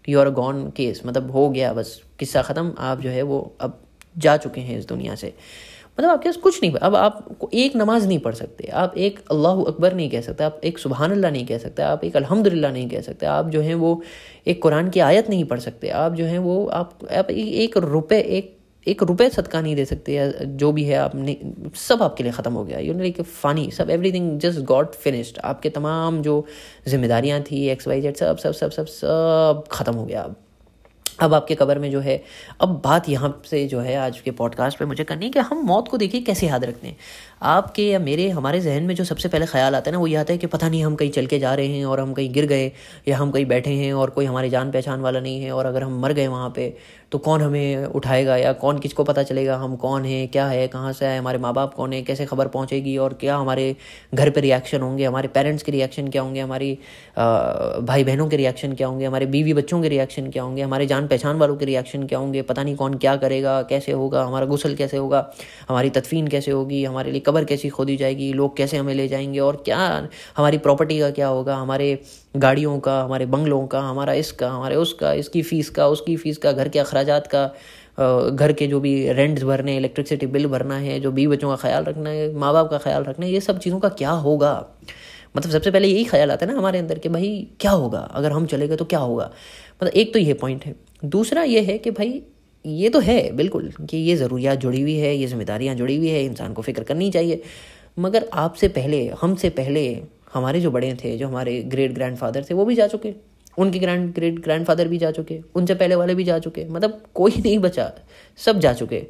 [0.08, 3.80] you are gone case मतलब हो गया, बस किस्सा ख़त्म, आप जो है वो अब
[4.18, 5.34] जा चुके हैं इस दुनिया से।
[6.00, 9.62] मतलब आपके पास कुछ नहीं अब आप एक नमाज़ नहीं पढ़ सकते आप एक अल्लाह
[9.64, 12.88] अकबर नहीं कह सकते आप एक सुबहान अल्लाह नहीं कह सकते आप एक अल्हम्दुलिल्लाह नहीं
[12.88, 13.90] कह सकते आप जो हैं वो
[14.46, 18.20] एक कुरान की आयत नहीं पढ़ सकते आप जो हैं वो आप, आप एक रुपए
[18.30, 21.36] एक एक रुपए सदका नहीं दे सकते या जो भी है आपने
[21.78, 25.38] सब आपके लिए ख़त्म हो गया यू नो लाइक फ़ानी सब एवरीथिंग जस्ट गॉट फिनिश्ड
[25.44, 26.44] आपके तमाम जो
[26.88, 30.36] जिम्मेदारियाँ थी एक्स वाई जेड सब सब सब सब सब ख़त्म हो गया अब
[31.20, 32.24] अब आपके कबर में जो है,
[32.60, 35.58] अब बात यहाँ से जो है आज के पॉडकास्ट पे मुझे करनी है कि हम
[35.58, 36.96] मौत को देखिए कैसे याद रखते हैं।
[37.42, 40.16] आपके या मेरे, हमारे जहन में जो सबसे पहले ख्याल आता है ना, वो ये
[40.16, 42.32] आता है कि पता नहीं हम कहीं चल के जा रहे हैं और हम कहीं
[42.32, 42.70] गिर गए
[43.08, 45.82] या हम कहीं बैठे हैं और कोई हमारे जान पहचान वाला नहीं है और अगर
[45.82, 46.72] हम मर गए वहाँ पर
[47.12, 50.92] तो कौन हमें उठाएगा या कौन किसको पता चलेगा हम कौन हैं, क्या है, कहाँ
[50.92, 53.74] से आए, हमारे माँ बाप कौन है, कैसे खबर पहुँचेगी और क्या हमारे
[54.14, 56.72] घर पर रिएक्शन होंगे, हमारे पेरेंट्स के रिएक्शन क्या होंगे, हमारी
[57.18, 61.08] भाई बहनों के रिएक्शन क्या होंगे, हमारे बीवी बच्चों के रिएक्शन क्या होंगे, हमारे जान
[61.08, 64.74] पहचान वालों के रिएक्शन क्या होंगे, पता नहीं कौन क्या करेगा, कैसे होगा, हमारा गुसल
[64.74, 65.30] कैसे होगा,
[65.68, 69.38] हमारी तदफीन कैसे होगी, हमारे लिए कबर कैसी खोदी जाएगी, लोग कैसे हमें ले जाएँगे
[69.38, 71.98] और क्या, हमारी प्रॉपर्टी का क्या होगा, हमारे
[72.36, 76.52] गाड़ियों का, हमारे बंगलों का, हमारा इसका, हमारे उसका, इसकी फ़ीस का, उसकी फ़ीस का,
[76.52, 77.52] घर के अखराज का
[78.30, 81.84] घर के जो भी रेंट्स भरने इलेक्ट्रिसिटी बिल भरना है, जो बी बच्चों का ख्याल
[81.84, 84.52] रखना है माँ बाप का ख्याल रखना है, ये सब चीज़ों का क्या होगा?
[85.36, 87.98] मतलब सबसे पहले यही ख्याल आता है ना हमारे अंदर कि भाई क्या होगा?
[87.98, 89.30] अगर हम चले गए तो क्या होगा?
[89.82, 92.22] मतलब एक तो ये पॉइंट है। दूसरा ये है कि भाई
[92.66, 96.24] ये तो है, बिल्कुल, कि ये ज़रूरियात जुड़ी हुई है, ये जिम्मेदारियाँ जुड़ी हुई है,
[96.24, 97.42] इंसान को फ़िक्र करनी चाहिए।
[97.98, 100.02] मगर आपसे पहले, हमसे पहले,
[100.34, 103.14] हमारे जो बड़े थे, जो हमारे ग्रेट ग्रैंड फादर थे, वो भी जा चुके।
[103.58, 107.02] उनके ग्रैंड ग्रेट ग्रैंड फादर भी जा चुके, उनसे पहले वाले भी जा चुके। मतलब
[107.14, 107.92] कोई नहीं बचा,
[108.36, 109.06] सब जा चुके।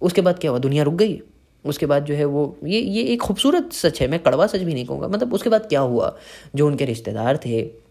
[0.00, 0.58] उसके बाद क्या हुआ?
[0.58, 1.22] दुनिया रुक गई।
[1.64, 4.74] उसके बाद जो है वो, ये ये एक खूबसूरत सच है, मैं कड़वा सच भी
[4.74, 6.16] नहीं कहूँगा। मतलब उसके बाद क्या हुआ?
[6.54, 7.81] जो उनके रिश्तेदार थे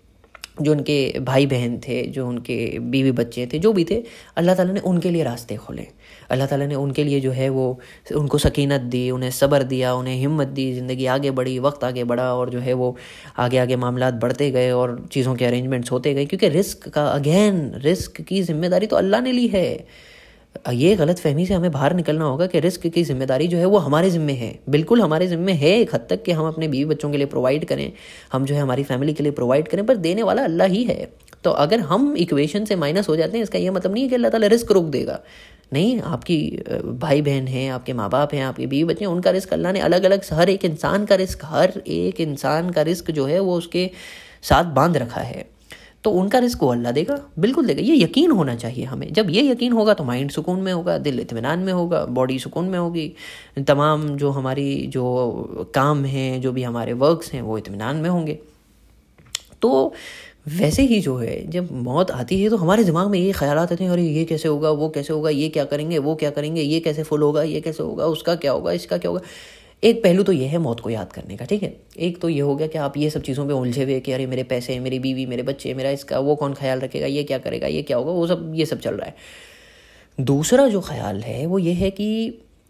[0.62, 2.58] जो उनके भाई बहन थे, जो उनके
[2.91, 4.02] बीवी बच्चे थे, जो भी थे,
[4.38, 5.88] अल्लाह ताला ने उनके लिए रास्ते खोले।
[6.30, 7.65] अल्लाह ताला ने उनके लिए जो है वो
[8.15, 12.32] उनको सकीनत दी, उन्हें सब्र दिया, उन्हें हिम्मत दी, ज़िंदगी आगे बढ़ी, वक्त आगे बढ़ा
[12.34, 12.95] और जो है वो
[13.39, 17.71] आगे आगे मामला बढ़ते गए और चीज़ों के अरेंजमेंट्स होते गए, क्योंकि रिस्क का, अगेन,
[17.84, 19.67] रिस्क की ज़िम्मेदारी तो अल्लाह ने ली है।
[20.56, 23.78] ये गलत फहमी से हमें बाहर निकलना होगा कि रिस्क की ज़िम्मेदारी जो है वो
[23.80, 27.12] हमारे ज़िम्मे है। बिल्कुल हमारे ज़िम्मे है एक हद तक कि हम अपने बीवी बच्चों
[27.12, 27.92] के लिए प्रोवाइड करें,
[28.34, 31.08] हम जो है हमारी फैमिली के लिए प्रोवाइड करें, पर देने वाला अल्लाह ही है।
[31.44, 34.16] तो अगर हम इक्वेशन से माइनस हो जाते हैं, इसका यह मतलब नहीं है कि
[34.16, 35.20] अल्लाह ताला रिस्क रोक देगा।
[35.74, 36.38] नहीं, आपकी
[37.00, 39.80] भाई बहन हैं, आपके माँ बाप हैं, आपके बीवी बच्चे हैं, उनका रिस्क अल्लाह ने
[39.82, 43.58] अलग अलग हर एक इंसान का रिस्क, हर एक इंसान का रिस्क जो है वो
[43.58, 43.90] उसके
[44.44, 45.46] साथ बाँध रखा है।
[46.04, 49.42] तो उनका रिस्क वो अल्लाह देगा। बिल्कुल देगा। ये यकीन होना चाहिए हमें। जब ये
[49.44, 53.12] यकीन होगा तो माइंड सुकून में होगा, दिल इतमान में होगा, बॉडी सुकून में होगी।
[53.68, 58.40] तमाम जो हमारी, जो काम हैं, जो भी हमारे वर्क्स हैं, वो इतमान में होंगे।
[59.62, 59.94] तो
[60.48, 63.76] वैसे ही जो है, जब मौत आती है तो हमारे दिमाग में ये ख्याल आते
[63.76, 66.80] थे, अरे ये कैसे होगा, वो कैसे होगा, ये क्या करेंगे, वो क्या करेंगे, ये
[66.80, 69.22] कैसे फुल होगा, ये कैसे होगा, उसका क्या होगा, इसका क्या होगा?
[69.84, 71.74] एक पहलू तो ये है मौत को याद करने का ठीक है?
[72.00, 74.26] एक तो ये हो गया कि आप ये सब चीज़ों पे उलझे हुए कि अरे
[74.28, 77.67] मेरे पैसे मेरी बीवी मेरे बच्चे मेरा इसका वो कौन ख्याल रखेगा ये क्या करेगा
[77.67, 81.60] ये क्या होगा वो सब ये सब चल रहा है। दूसरा जो ख्याल है वो
[81.60, 82.08] ये है कि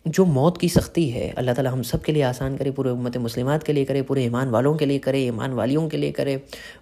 [0.05, 3.17] जो मौत की सख्ती है अल्लाह ताला हम सब के लिए आसान करे पूरे उम्मत
[3.17, 6.35] मुस्लिमात के लिए करे पूरे ईमान वालों के लिए करे ईमान वालियों के लिए करे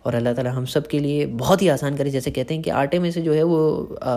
[0.05, 2.69] और अल्लाह ताला हम सब के लिए बहुत ही आसान करे। जैसे कहते हैं कि
[2.81, 3.59] आटे में से जो है वो
[4.03, 4.15] आ,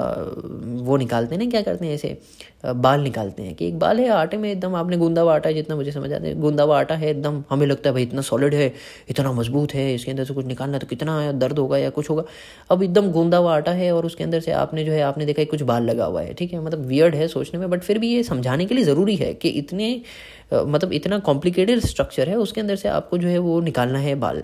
[0.87, 2.17] वो निकालते हैं ना क्या करते हैं ऐसे?
[2.65, 5.55] बाल निकालते हैं कि एक बाल है, आटे में एकदम आपने गूंदा हुआ आटा है,
[5.55, 8.21] जितना मुझे समझ आता है, गूंदा हुआ आटा है, एकदम हमें लगता है भाई इतना
[8.23, 8.73] सॉलिड है,
[9.11, 12.25] इतना मज़बूत है, इसके अंदर से कुछ निकालना तो कितना दर्द होगा या कुछ होगा।
[12.71, 15.45] अब एकदम गूंदा हुआ आटा है और उसके अंदर से आपने जो है, आपने देखा
[15.51, 16.61] कुछ बाल लगा हुआ है, ठीक है?
[16.61, 19.49] मतलब वियर्ड है सोचने में बट फिर भी ये समझाने के लिए ज़रूरी है कि
[19.49, 20.01] इतने
[20.53, 24.43] मतलब इतना कॉम्प्लिकेटेड स्ट्रक्चर है, उसके अंदर से आपको जो है वो निकालना है बाल।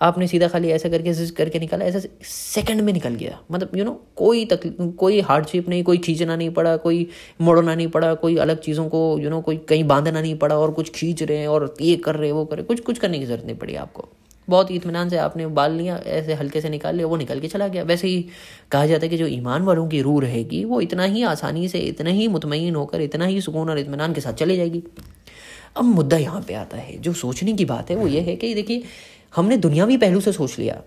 [0.00, 4.00] आपने सीधा खाली ऐसा करके करके निकाला, ऐसा सेकंड में निकल गया। मतलब यू नो
[4.16, 7.08] कोई तकलीफ़ कोई हार्डशिप नहीं, कोई खींचना नहीं पड़ा, कोई
[7.40, 10.70] मोड़ना नहीं पड़ा, कोई अलग चीज़ों को यू नो कोई कहीं बांधना नहीं पड़ा और
[10.70, 13.26] कुछ खींच रहे हैं और ये कर रहे, वो कर रहे कुछ कुछ करने की
[13.26, 14.08] ज़रूरत नहीं पड़ी आपको।
[14.48, 17.68] बहुत इतमान से आपने बाल लिया, ऐसे हल्के से निकाल लिया, वो निकल के चला
[17.68, 18.26] गया। वैसे ही
[18.72, 21.78] कहा जाता है कि जो ईमान वालों की रूह रहेगी, वो इतना ही आसानी से,
[21.78, 24.82] इतना ही मुतमिन होकर, इतना ही सुकून और इतमान के साथ चले जाएगी।
[25.76, 28.54] अब मुद्दा यहाँ पे आता है, जो सोचने की बात है, वो ये है कि
[28.54, 28.82] देखिए
[29.36, 30.82] हमने दुनियावी पहलू से सोच लिया।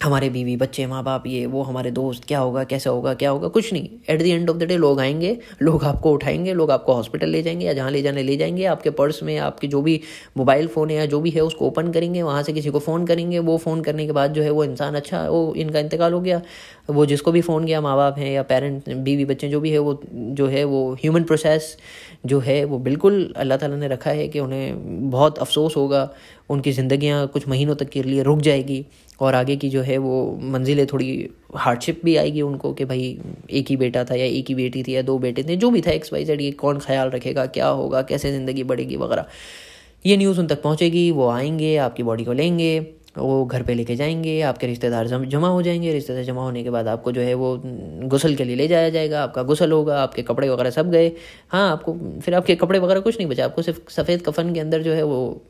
[0.00, 3.48] हमारे बीवी बच्चे माँ बाप ये, वो, हमारे दोस्त, क्या होगा, कैसा होगा, क्या होगा,
[3.48, 6.94] कुछ नहीं। At the end of the day लोग आएँगे, लोग आपको उठाएँगे, लोग आपको
[6.94, 10.00] हॉस्पिटल ले जाएँगे या जहाँ ले जाने, ले जाएँगे, आपके पर्स में, आपके जो भी
[10.36, 13.06] मोबाइल फ़ोन है या जो भी है, उसको ओपन करेंगे, वहाँ से किसी को फ़ोन
[13.06, 16.20] करेंगे, वो फ़ोन करने के बाद जो है, वो इंसान अच्छा वो इनका इंतकाल हो
[16.20, 16.42] गया।
[16.90, 19.78] वो जिसको भी फ़ोन किया माँ बाप हैं या पेरेंट बीवी, बच्चे, जो भी है,
[19.78, 21.76] वो, जो है, वो ह्यूमन प्रोसेस
[22.26, 26.08] जो है, वो बिल्कुल अल्लाह ताला ने रखा है कि उन्हें बहुत अफसोस होगा,
[26.50, 28.84] उनकी ज़िंदगियाँ कुछ महीनों तक के लिए रुक जाएगी।
[29.20, 33.18] और आगे की जो है वो मंजिलें थोड़ी हार्डशिप भी आएगी उनको कि भाई,
[33.50, 35.80] एक ही बेटा था या एक ही बेटी थी या दो बेटे थे, जो भी
[35.80, 39.26] था एक्स वाई जेड ये कौन ख्याल रखेगा, क्या होगा, कैसे ज़िंदगी बढ़ेगी वगैरह।
[40.06, 42.78] ये न्यूज़ उन तक पहुँचेगी, वो आएँगे, आपकी बॉडी को लेंगे,
[43.18, 46.88] वो घर पे लेके जाएँगे, आपके रिश्तेदार जमा हो जाएँगे, रिश्तेदार जमा होने के बाद
[46.88, 47.56] आपको जो है वो
[48.08, 51.10] गुसल के लिए ले जाया जाएगा, आपका गुसल होगा, आपके कपड़े वगैरह सब गए।
[51.50, 54.82] हाँ आपको फिर आपके कपड़े वगैरह कुछ नहीं बचा, आपको सिर्फ़ सफ़ेद कफन के अंदर
[54.82, 55.42] जो है वो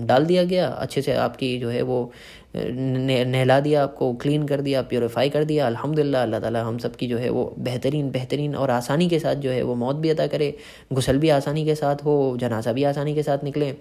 [0.00, 2.10] डाल दिया गया, अच्छे से आपकी जो है वो
[2.54, 7.06] नहला दिया आपको क्लीन कर दिया प्योरीफाई कर दिया, अल्हम्दुलिल्लाह, अल्लाह ताला हम सब की
[7.06, 10.26] जो है वो बेहतरीन बेहतरीन और आसानी के साथ जो है वो मौत भी अदा
[10.26, 10.54] करे,
[10.92, 13.72] गुसल भी आसानी के साथ हो, जनाजा भी आसानी के साथ निकले,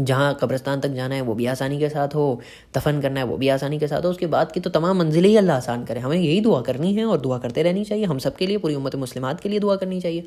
[0.00, 2.40] जहाँ कब्रस्तान तक जाना है वो भी आसानी के साथ हो,
[2.76, 5.28] दफन करना है वो भी आसानी के साथ हो, उसके बाद की तो तमाम मंजिलें
[5.28, 8.18] ही अल्लाह आसान करे। हमें यही दुआ करनी है और दुआ करते रहनी चाहिए, हम
[8.18, 10.26] सब के लिए, पूरी उम्मत मुस्लिमात के लिए दुआ करनी चाहिए।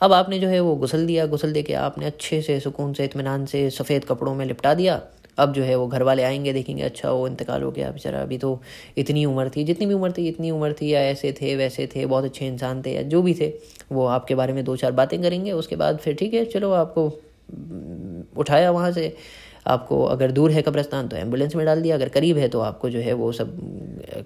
[0.00, 3.04] अब आपने जो है वो गुसल दिया, गुसल दे के आपने अच्छे से, सुकून से
[3.04, 5.00] इतमान से, सफ़ेद कपड़ों में लिपटा दिया
[5.40, 8.38] अब जो है वो घर वाले आएँगे, देखेंगे अच्छा वो इंतकाल हो गया बेचारा। अभी
[8.38, 8.60] तो
[8.96, 12.06] इतनी उम्र थी, जितनी भी उम्र थी, इतनी उम्र थी, या ऐसे थे, वैसे थे,
[12.06, 13.52] बहुत अच्छे इंसान थे, या जो भी थे,
[13.92, 17.06] वो आपके बारे में दो चार बातें करेंगे, उसके बाद फिर ठीक है, चलो आपको
[18.36, 19.14] उठाया वहाँ से।
[19.66, 22.90] आपको अगर दूर है कब्रस्तान तो एंबुलेंस में डाल दिया, अगर करीब है तो आपको
[22.90, 23.56] जो है वो सब,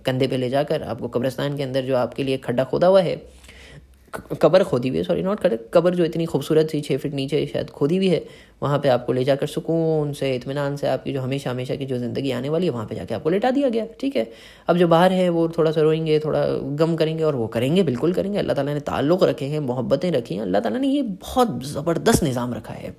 [0.06, 3.16] कंधे पे ले जाकर, आपको कब्रस्तान के अंदर जो आपके लिए खड्डा खोदा हुआ है
[4.42, 7.44] कबर खोदी हुई है सॉरी नॉट कर कबर जो इतनी खूबसूरत सी छः फिट नीचे
[7.46, 8.22] शायद खोदी हुई है,
[8.62, 11.98] वहाँ पे आपको ले जाकर सुकून से इतमान से आपकी जो हमेशा हमेशा की जो
[11.98, 14.26] ज़िंदगी आने वाली है, वहाँ पे जाके आपको लेटा दिया गया, ठीक है?
[14.68, 16.44] अब जो बाहर है, वो थोड़ा सा रोएँगे, थोड़ा
[16.76, 20.34] गम करेंगे और वो करेंगे, बिल्कुल करेंगे। अल्लाह ताला ने ताल्लुक़ रखे हैं, मोहब्बतें रखी
[20.34, 22.96] हैं। अल्लाह ताला ने ये बहुत ज़बरदस्त निज़ाम रखा है।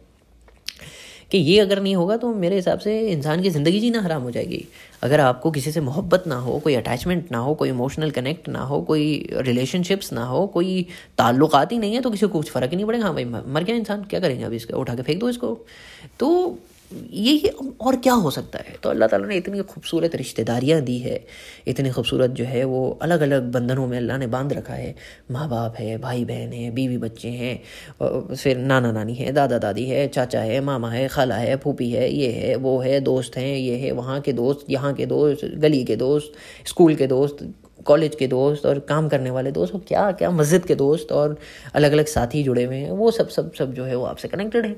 [1.36, 4.32] कि ये अगर नहीं होगा तो मेरे हिसाब से इंसान की ज़िंदगी जीना हराम हो
[4.32, 4.64] जाएगी।
[5.04, 8.60] अगर आपको किसी से मोहब्बत ना हो, कोई अटैचमेंट ना हो, कोई इमोशनल कनेक्ट ना
[8.60, 10.86] हो, कोई रिलेशनशिप्स ना हो, कोई
[11.18, 13.64] ताल्लुकात ही नहीं है तो किसी को कुछ फ़र्क ही नहीं पड़ेगा। हाँ भाई, मर
[13.64, 14.78] गया इंसान, क्या करेंगे अभी इसका?
[14.78, 15.54] उठा के फेंक दो इसको।
[16.20, 16.30] तो
[16.92, 17.50] ये
[17.82, 18.76] और क्या हो सकता है?
[18.84, 21.20] तो अल्लाह ताला ने इतनी खूबसूरत रिश्तेदारियाँ दी है,
[21.68, 24.94] इतनी खूबसूरत जो है वो अलग अलग बंधनों में अल्लाह ने बाँध रखा है।
[25.32, 29.86] माँ बाप है भाई बहन है, बीवी बच्चे हैं फिर नाना नानी है दादा दादी
[29.86, 33.56] है, चाचा है, मामा है, खाला है, फूफी है, ये है, वो है, दोस्त हैं,
[33.58, 36.32] ये है, वहाँ के दोस्त, यहाँ के दोस्त, गली के दोस्त,
[36.68, 37.48] स्कूल के दोस्त,
[37.86, 41.38] कॉलेज के दोस्त और काम करने वाले दोस्त, और क्या क्या मस्जिद के दोस्त और
[41.76, 44.66] अलग अलग साथी जुड़े हुए हैं, वो सब सब सब जो है वो आपसे कनेक्टेड
[44.66, 44.76] है।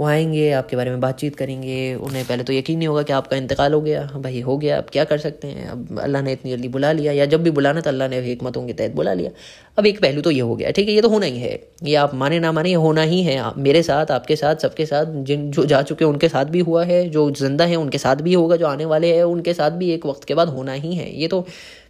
[0.00, 3.36] वो आएँगे, आपके बारे में बातचीत करेंगे। उन्हें पहले तो यकीन नहीं होगा कि आपका
[3.36, 5.68] इंतकाल हो गया। भाई हो गया, अब क्या कर सकते हैं?
[5.68, 8.66] अब अल्लाह ने इतनी जल्दी बुला लिया, या जब भी बुलाना तो अल्लाह ने हमतों
[8.66, 9.30] के तहत बुला लिया।
[9.78, 10.94] अब एक पहलू तो ये हो गया, ठीक है?
[10.94, 13.82] ये तो होना ही है। ये आप माने ना माने, ये होना ही है। मेरे
[13.82, 17.08] साथ, आपके साथ, सबके साथ, जिन, जो जा चुके हैं, उनके साथ भी हुआ है।
[17.08, 20.06] जो ज़िंदा है, उनके साथ भी होगा, जो आने वाले हैं, उनके साथ भी एक
[20.06, 21.46] वक्त के बाद होना ही है। ये तो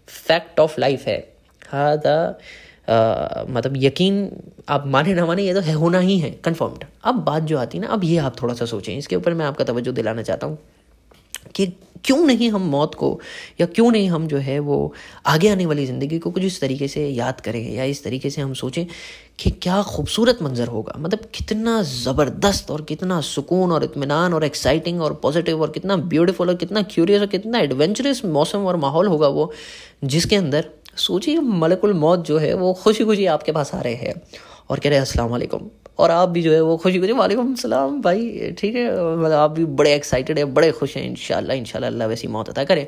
[0.08, 1.32] फैक्ट ऑफ़ लाइफ है।
[1.68, 1.96] हाँ
[2.88, 4.28] मतलब यकीन
[4.68, 7.78] आप माने ना माने ये तो है, होना ही है कन्फर्म्ड अब बात जो आती
[7.78, 10.46] है ना, अब ये आप थोड़ा सा सोचें। इसके ऊपर मैं आपका तवज्जो दिलाना चाहता
[10.46, 10.58] हूँ
[11.54, 11.66] कि
[12.04, 13.08] क्यों नहीं हम मौत को,
[13.60, 14.92] या क्यों नहीं हम जो है वो
[15.26, 18.42] आगे आने वाली ज़िंदगी को कुछ इस तरीके से याद करें, या इस तरीके से
[18.42, 18.84] हम सोचें
[19.38, 25.00] कि क्या खूबसूरत मंजर होगा। मतलब कितना ज़बरदस्त और कितना सुकून और इतमान और एक्साइटिंग
[25.02, 29.28] और पॉजिटिव और कितना ब्यूटीफुल और कितना क्यूरियस और कितना एडवेंचरस मौसम और माहौल होगा
[29.28, 29.52] वो,
[30.04, 34.22] जिसके अंदर सोचिए, मलकुल मौत जो है, वो खुशी खुशी आपके पास आ रहे हैं।
[34.70, 35.60] और कह रहे हैं वालेकुम।
[35.98, 39.16] और आप भी जो है, वो खुशी खुशी वालेकुम सलाम भाई। ठीक है?
[39.16, 42.64] मतलब आप भी बड़े एक्साइटेड हैं, बड़े खुश हैं इनशाला इनशाला अल्लाह वैसी मौत अता
[42.64, 42.86] करें।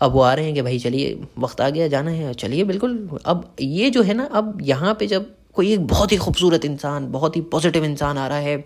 [0.00, 3.08] अब वो आ रहे हैं कि, भाई, चलिए, वक्त आ गया, जाना है। चलिए, बिल्कुल।
[3.26, 7.06] अब ये जो है ना, अब यहाँ पे जब कोई एक बहुत ही खूबसूरत इंसान,
[7.12, 8.64] बहुत ही पॉजिटिव इंसान आ रहा है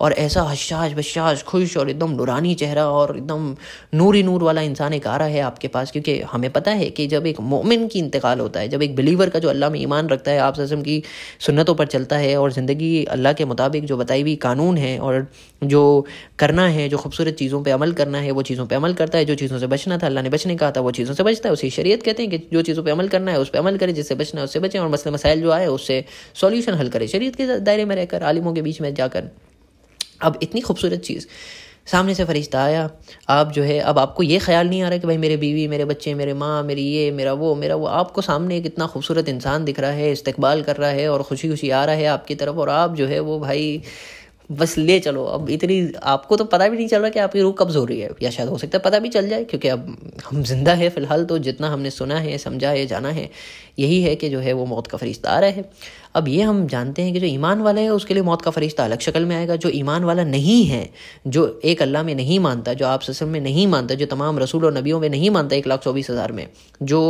[0.00, 3.54] और ऐसा हशाश बशाश, खुश और एकदम नूरानी चेहरा और एकदम
[3.94, 7.06] नूरी नूर वाला इंसान एक आ रहा है आपके पास। क्योंकि हमें पता है कि
[7.06, 10.08] जब एक मोमिन की इंतकाल होता है, जब एक बिलीवर का जो अल्लाह में ईमान
[10.08, 11.02] रखता है, आप सज़म की
[11.40, 15.26] सुन्नतों पर चलता है और ज़िंदगी अल्लाह के मुताबिक जो बताई हुई कानून है और
[15.64, 15.82] जो
[16.38, 19.24] करना है, जो खूबसूरत चीज़ों पर अमल करना है, वो चीज़ों पर अमल करता है,
[19.24, 21.52] जो चीज़ों से बचना था, अल्लाह ने बचने कहा था, वो चीज़ों से बचता है।
[21.52, 23.94] उसी शरीयत कहते हैं कि जो चीज़ों पर अमल करना है, उस पर अमल करें,
[23.94, 26.04] जिससे बचना है, उससे बचें और मसले मसाइल जो आए, उससे
[26.34, 29.28] सॉल्यूशन हल करे शरीय के दायरे में रहकर, आलिमों के बीच में जाकर।
[30.22, 31.26] अब इतनी खूबसूरत चीज़,
[31.86, 32.88] सामने से फरिश्ता आया,
[33.28, 35.84] आप जो है, अब आपको ये ख्याल नहीं आ रहा कि भाई मेरे बीवी, मेरे
[35.84, 39.64] बच्चे, मेरे माँ, मेरी ये, मेरा वो मेरा वो। आपको सामने एक इतना खूबसूरत इंसान
[39.64, 42.56] दिख रहा है, इस्तकबाल कर रहा है और खुशी खुशी आ रहा है आपकी तरफ़
[42.56, 43.82] और आप जो है, वो भाई,
[44.52, 47.52] बस ले चलो। अब इतनी, आपको तो पता भी नहीं चल रहा कि आपकी रूह
[47.58, 49.96] कब्ज हो रही है, या शायद हो सकता है पता भी चल जाए, क्योंकि अब
[50.30, 53.28] हम ज़िंदा है फ़िलहाल तो जितना हमने सुना है, समझा है, जाना है,
[53.78, 55.70] यही है कि जो है, वो मौत का फरिश्ता आ रहा है।
[56.14, 58.84] अब ये हम जानते हैं कि जो ईमान वाला है, उसके लिए मौत का फरिश्ता
[58.84, 60.88] अलग शक्ल में आएगा। जो ईमान वाला नहीं है,
[61.26, 64.64] जो एक अल्लाह में नहीं मानता, जो आप ससम में नहीं मानता, जो तमाम रसूल
[64.64, 66.46] और नबियों में नहीं मानता एक लाख चौबीस हज़ार में,
[66.82, 67.02] जो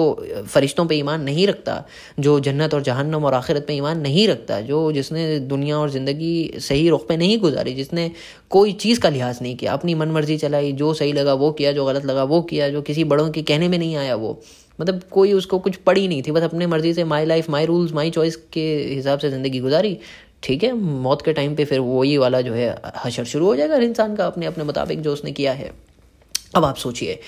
[0.47, 1.85] फरिश्तों पर ईमान नहीं रखता,
[2.21, 6.61] जो जन्नत और जहन्नम और आखिरत पे ईमान नहीं रखता, जो जिसने दुनिया और ज़िंदगी
[6.61, 8.11] सही रुख पे नहीं गुजारी, जिसने
[8.51, 11.73] कोई चीज़ का लिहाज नहीं किया, अपनी मन मर्ज़ी चलाई, जो सही लगा वो किया,
[11.73, 14.41] जो गलत लगा वो किया, जो किसी बड़ों के कहने में नहीं आया वो
[14.79, 17.93] मतलब कोई उसको कुछ पड़ी नहीं थी, बस अपने मर्ज़ी से my life my rules
[17.93, 19.99] my choice के हिसाब से ज़िंदगी गुजारी।
[20.43, 23.75] ठीक है, मौत के टाइम पे फिर वही वाला जो है, हशर शुरू हो जाएगा
[23.75, 25.71] हर इंसान का अपने अपने मुताबिक जो उसने किया है।
[26.55, 27.19] अब आप सोचिए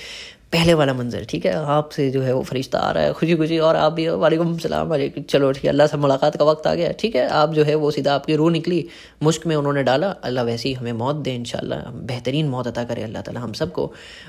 [0.56, 1.52] पहले वाला मंजर, ठीक है?
[1.76, 4.88] आपसे जो है वो फरिश्ता आ रहा है खुशी खुशी और आप भी, वालेकुम सलाम,
[4.88, 7.26] वालेकुम, चलो, ठीक है, अल्लाह से मुलाकात का वक्त आ गया, ठीक है?
[7.40, 8.78] आप जो है वो सीधा आपकी रूह निकली,
[9.22, 13.22] मुश्क में उन्होंने डाला, अल्लाह वैसे हमें मौत दे, इंशाल्लाह बेहतरीन मौत अता करे, अल्लाह
[13.22, 13.84] ताला हम सबको,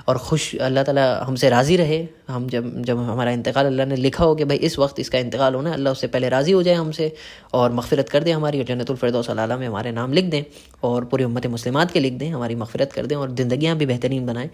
[0.08, 4.24] और खुश, अल्लाह ताला हमसे राज़ी रहे, हम जब जब हमारा इंतकाल अल्लाह ने लिखा
[4.24, 6.76] हो कि भाई इस वक्त इसका इंतकाल होना है, अल्लाह उससे पहले राज़ी हो जाए
[6.76, 7.12] हमसे,
[7.54, 10.44] और मगफरत कर दें हमारी, और में हमारे नाम लिख दें,
[10.84, 14.26] और पूरी उम्मत मुस्लिमात के लिख दें, हमारी मगफरत कर दें, और ज़िंदियाँ भी बेहतरीन
[14.26, 14.50] बनाएँ।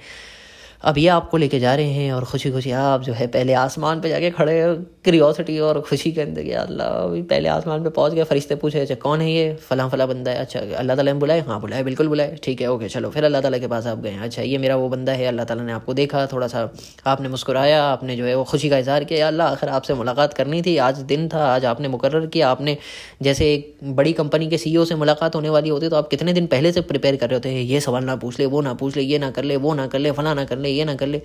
[0.84, 4.00] अब ये आपको लेके जा रहे हैं और खुशी खुशी आप जो है पहले आसमान
[4.02, 4.56] पे जाके खड़े
[5.04, 8.80] क्रियोसिटी और खुशी के अंदर कि अल्लाह, अभी पहले आसमान पे पहुँच गया फरिश्ते पूछे
[8.80, 9.54] अच्छा कौन है ये?
[9.70, 12.72] फला फला बंदा है। अच्छा अल्लाह ताला ने बुलाए हाँ बुलाए बिल्कुल बुलाए ठीक है,
[12.72, 15.26] ओके, चलो, फिर अल्लाह ताला के पास आप गए अच्छा ये मेरा वो बंदा है,
[15.28, 16.68] अल्लाह ताला ने आपको देखा थोड़ा सा
[17.06, 20.62] आपने मुस्कुराया, आपने जो है वो खुशी का इजहार किया। अल्लाह, आखिर आपसे मुलाकात करनी
[20.62, 22.78] थी, आज दिन था, आज आपने मुकर किया, आपने
[23.22, 26.48] जैसे एक बड़ी कंपनी के सी से मुलाकात होने वाली होती तो आप कितने दिन
[26.48, 27.62] पहले से प्रिपेयर कर रहे होते हैं?
[27.64, 29.88] ये सवाल ना पूछ ले, वो ना पूछ ले, ये ना कर ले, वो ना
[29.88, 31.22] कर ले, फला ना कर ले ये ना कर ले।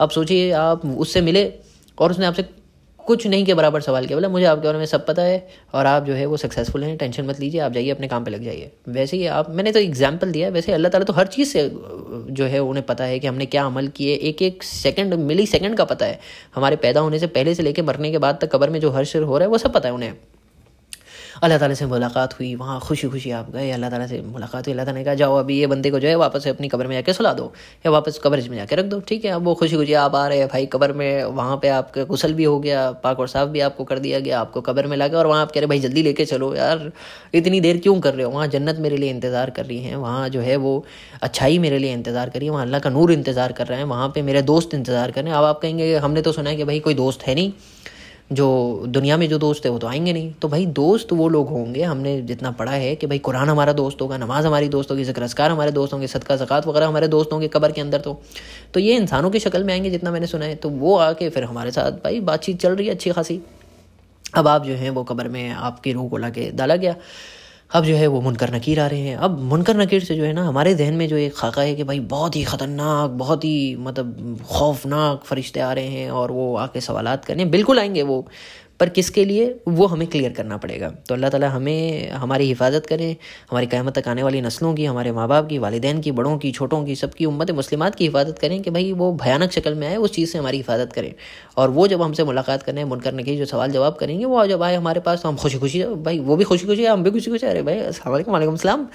[0.00, 1.52] अब सोचिए, आप उससे मिले
[1.98, 2.44] और उसने आपसे
[3.00, 5.86] कुछ नहीं के बराबर सवाल किया। बोला, मुझे आपके बारे में सब पता है और
[5.86, 8.44] आप जो है वो सक्सेसफुल हैं, टेंशन मत लीजिए, आप जाइए, अपने काम पे लग
[8.44, 11.48] जाइए। वैसे ही आप, मैंने तो एग्ज़ाम्पल दिया है। वैसे अल्लाह ताला तो हर चीज़
[11.48, 11.68] से,
[12.30, 15.76] जो है उन्हें पता है कि हमने क्या अमल किए। एक एक सेकंड मिली सेकंड
[15.76, 16.18] का पता है।
[16.54, 19.16] हमारे पैदा होने से पहले से लेकर मरने के बाद तक कबर में जो हर्ष
[19.16, 20.14] हो रहा है, वो सब पता है उन्हें।
[21.42, 24.72] अल्लाह ताला से मुलाकात हुई, वहाँ खुशी खुशी आप गए, अल्लाह ताला से मुलाकात हुई,
[24.72, 26.94] अल्लाह ताला ने कहा, जाओ अभी ये बंदे को जो है वापस अपनी कबर में
[26.96, 27.46] जाके सुला दो,
[27.86, 29.30] या वापस कब्र में जाके रख दो, ठीक है?
[29.32, 32.34] अब वो खुशी खुशी आप आ रहे हैं भाई, कबर में वहाँ पे आपका गुसल
[32.34, 35.18] भी हो गया, पाक और साफ़ भी आपको कर दिया गया, आपको कबर में लगा
[35.18, 36.90] और वहाँ आप कह रहे भाई, जल्दी लेके चलो यार,
[37.34, 38.30] इतनी देर क्यों कर रहे हो?
[38.30, 40.84] वहाँ जन्नत मेरे लिए इंतज़ार कर रही है, वहाँ जो है वो
[41.22, 43.84] अच्छाई मेरे लिए इंतज़ार कर रही है, वहाँ अल्लाह का नूर इंतज़ार कर रहे हैं,
[43.88, 46.56] वहाँ पर मेरे दोस्त इंतज़ार कर रहे हैं। अब आप कहेंगे, हमने तो सुना है
[46.56, 47.52] कि भाई कोई दोस्त है नहीं
[48.32, 51.48] जो दुनिया में जो दोस्त है, वो तो आएँगे नहीं। तो भाई, दोस्त वो लोग
[51.48, 55.04] होंगे, हमने जितना पढ़ा है कि भाई, कुरान हमारा दोस्त होगा, नमाज़ हमारी दोस्त होगी
[55.04, 58.22] ज़िक्र हमारे दोस्त होंगे, सदका सकात वगैरह हमारे दोस्त होंगे कबर के अंदर तो।
[58.74, 61.44] तो ये इंसानों की शक्ल में आएँगे, जितना मैंने सुना है। तो वो आके फिर
[61.44, 63.40] हमारे साथ भाई, बातचीत चल रही है अच्छी खासी।
[64.34, 66.96] अब आप जो हैं, वो कबर में आपकी रूह को ला के डाला गया।
[67.72, 70.32] अब जो है वो मुनकर नकीर आ रहे हैं। अब मुनकर नकीर से जो है
[70.32, 73.76] ना, हमारे जहन में जो एक खाका है कि भाई बहुत ही ख़तरनाक, बहुत ही
[73.78, 78.26] मतलब खौफनाक फरिश्ते आ रहे हैं और वो आके सवालत करें बिल्कुल आएँगे वो।
[78.82, 79.44] पर किसके लिए?
[79.68, 83.10] वो हमें क्लियर करना पड़ेगा। तो अल्लाह ताला हमें हमारी हिफाजत करें
[83.50, 86.52] हमारी क़्यामत तक आने वाली नस्लों की हमारे माँ बाप की वालदेन की बड़ों की
[86.52, 89.96] छोटों की सबकी उम्मत मुस्लिमात की हिफाजत करें कि भाई वो भयानक शक्ल में आए
[89.98, 91.12] उस चीज़ से हमारी हिफाजत करें।
[91.56, 94.76] और वो जब हमसे मुलाकात करें मुनकर नकी जो सवाल जवाब करेंगे वो जब आए
[94.76, 97.30] हमारे पास तो हम खुशी खुशी भाई वो भी खुशी खुशी है हम भी खुशी
[97.30, 98.88] खुशी अरे भाई असल वालेकुम सलाम।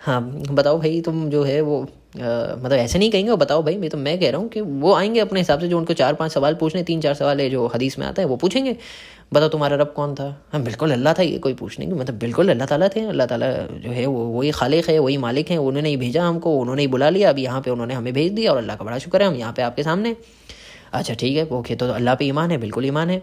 [0.00, 0.20] हाँ
[0.50, 1.86] बताओ भाई तुम जो है वो आ,
[2.20, 4.92] मतलब ऐसे नहीं कहेंगे वो बताओ भाई मैं तो मैं कह रहा हूँ कि वो
[4.94, 7.66] आएँगे अपने हिसाब से जो उनको चार पाँच सवाल पूछने तीन चार सवाल है जो
[7.74, 8.76] हदीस में आता है वो पूछेंगे।
[9.32, 10.26] बताओ तुम्हारा रब कौन था?
[10.52, 13.50] हाँ बिल्कुल अल्लाह था, ये कोई पूछने की मतलब बिल्कुल अल्लाह ताला थे, अल्लाह ताला
[13.78, 16.88] जो है वो वही खालिक है, वही मालिक है, उन्होंने ही भेजा हमको, उन्होंने ही
[16.88, 19.28] बुला लिया, अब यहाँ पे उन्होंने हमें भेज दिया और अल्लाह का बड़ा शुक्र है,
[19.28, 20.16] हम यहाँ पे आपके सामने।
[20.92, 23.22] अच्छा ठीक है, ओके तो अल्लाह पे ईमान है, बिल्कुल ईमान है।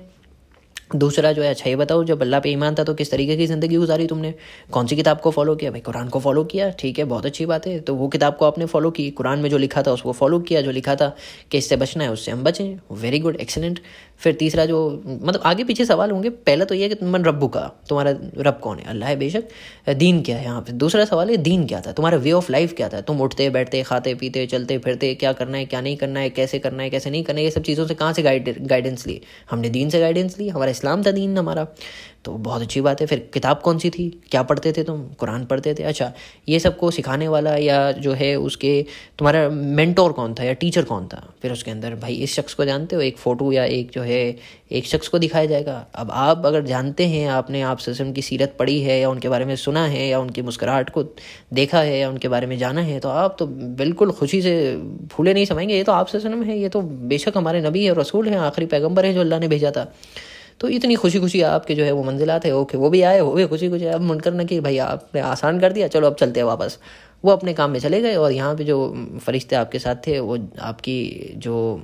[0.96, 3.46] दूसरा जो है अच्छा ये बताओ, जब अल्लाह पे ईमान था तो किस तरीके की
[3.48, 4.34] ज़िंदगी गुजारी तुमने?
[4.72, 5.72] कौन सी किताब को फॉलो किया?
[5.72, 8.46] भाई, कुरान को फॉलो किया, ठीक है, बहुत अच्छी बात है तो वो किताब को
[8.46, 11.16] आपने फॉलो की, कुरान में जो लिखा था उसको फॉलो किया, जो लिखा था,
[11.52, 13.80] कि इससे बचना है, उससे हम बचें वेरी गुड एक्सीलेंट
[14.20, 17.62] फिर तीसरा जो मतलब आगे पीछे सवाल होंगे, पहला तो ये कि तुम रब्बू का,
[17.90, 18.86] तुम्हारा रब कौन है?
[18.90, 19.44] अल्लाह है बेशक।
[19.96, 20.72] दीन क्या है यहाँ पे?
[20.74, 21.92] दूसरा सवाल है, दीन क्या था?
[21.92, 23.02] तुम्हारा वे ऑफ़ लाइफ क्या था?
[23.02, 26.60] तुम उठते, बैठते, खाते, पीते, चलते, फिरते, क्या करना है, क्या नहीं करना है, कैसे
[26.60, 29.70] करना है, कैसे नहीं करना है, ये सब चीज़ों से कहाँ से गाइडेंस ली हमने
[29.70, 31.68] दीन से गाइडेंस ली हमारा इस्लाम था दीन हमारा।
[32.26, 34.10] तो बहुत अच्छी बात है। फिर किताब कौन सी थी?
[34.32, 35.02] क्या पढ़ते थे तुम?
[35.20, 35.84] कुरान पढ़ते थे?
[35.84, 36.12] अच्छा
[36.50, 38.82] ये सबको सिखाने वाला या जो है उसके,
[39.20, 41.24] तुम्हारा मेंटोर कौन था या टीचर कौन था?
[41.42, 43.02] फिर उसके अंदर, भाई, इस शख्स को जानते हो?
[43.02, 44.24] एक फ़ोटो या एक जो है,
[44.72, 48.56] एक शख्स को दिखाया जाएगा। अब आप अगर जानते हैं, आपने आप ससम की सीरत
[48.60, 51.04] पढ़ी है या उनके बारे में सुना है या उनकी मुस्कुराहट को
[51.54, 53.46] देखा है या उनके बारे में जाना है तो आप तो
[53.78, 54.54] बिल्कुल खुशी से
[55.12, 58.30] फूले नहीं समझेंगे ये तो आप ससम है। ये तो बेशक हमारे नबी है रसूल
[58.30, 59.92] हैं, आखिरी पैगंबर है जो अल्लाह ने भेजा था।
[60.60, 63.32] तो इतनी खुशी खुशी आपके जो है वो मंजिलात है। ओके, वो भी आए हो
[63.32, 66.40] गए खुशी खुशी अब मन करना कि भाई आपने आसान कर दिया, चलो अब चलते
[66.40, 66.78] हैं वापस।
[67.24, 68.78] वो अपने काम में चले गए और यहाँ पे जो
[69.26, 71.84] फरिश्ते आपके साथ थे, वो आपकी जो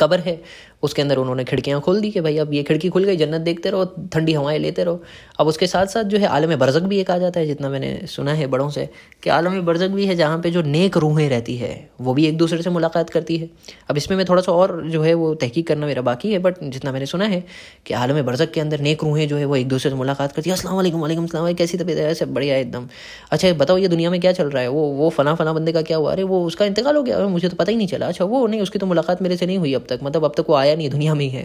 [0.00, 0.40] कबर है
[0.82, 3.70] उसके अंदर उन्होंने खिड़कियाँ खोल दी कि भाई अब ये खिड़की खुल गई, जन्नत देखते
[3.70, 5.02] रहो, ठंडी हवाएँ लेते रहो।
[5.40, 8.00] अब उसके साथ साथ जो है आलम बरजक भी एक आ जाता है, जितना मैंने
[8.06, 8.88] सुना है बड़ों से,
[9.22, 12.36] कि आलम बरजक भी है जहाँ पर जो नेक रूहें रहती है, वो भी एक
[12.38, 13.50] दूसरे से मुलाकात करती है।
[13.90, 16.54] अब इसमें मैं थोड़ा सा और जो है वो तहकीक करना मेरा बाकी है, बट
[16.62, 17.44] जितना मैंने सुना है
[17.86, 20.50] कि आलम बरजक के अंदर नेक रूहें जो है वो एक दूसरे से मुलाकात करती
[20.50, 22.10] है। असल वालेकुम सलाम कैसी तबीयत है?
[22.10, 22.88] ऐसे बढ़िया एकदम।
[23.30, 24.68] अच्छा बताओ ये दुनिया में क्या चल रहा है?
[24.68, 26.12] वो वो फला फला बंदे का क्या हुआ?
[26.12, 28.60] अरे, वो उसका इंतकाल हो गया। मुझे तो पता ही नहीं चला। अच्छा वो नहीं,
[28.60, 30.88] उसकी तो मुलाकात मेरे से नहीं हुई अब तक। मतलब अब तक वो आया नहीं,
[30.90, 31.42] दुनिया में ही है।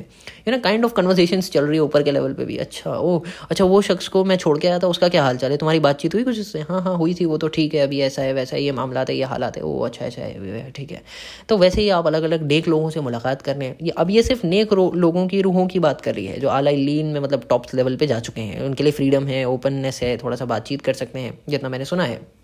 [0.47, 3.19] यू ना काइंड ऑफ़ कन्वर्सेशन चल रही है ऊपर के लेवल पे भी। अच्छा ओ
[3.49, 5.57] अच्छा वो शख्स को मैं छोड़ के आया था, उसका क्या हाल चाल है?
[5.57, 6.61] तुम्हारी बातचीत हुई कुछ उससे?
[6.61, 9.05] हाँ हाँ हुई थी, वो तो ठीक है, अभी ऐसा है, वैसा है, ये मामला
[9.09, 11.01] है, ये हालात है वो अच्छा अच्छा है ठीक है।
[11.49, 14.45] तो वैसे ही आप अलग अलग नेक लोगों से मुलाकात करने ये, अब ये सिर्फ़
[14.47, 17.65] नेक लोगों की रूहों की बात कर रही है, जो आला लीन में मतलब टॉप
[17.75, 20.93] लेवल पर जा चुके हैं। उनके लिए फ्रीडम है ओपननेस है, थोड़ा सा बातचीत कर
[20.93, 22.42] सकते हैं, जितना मैंने सुना है।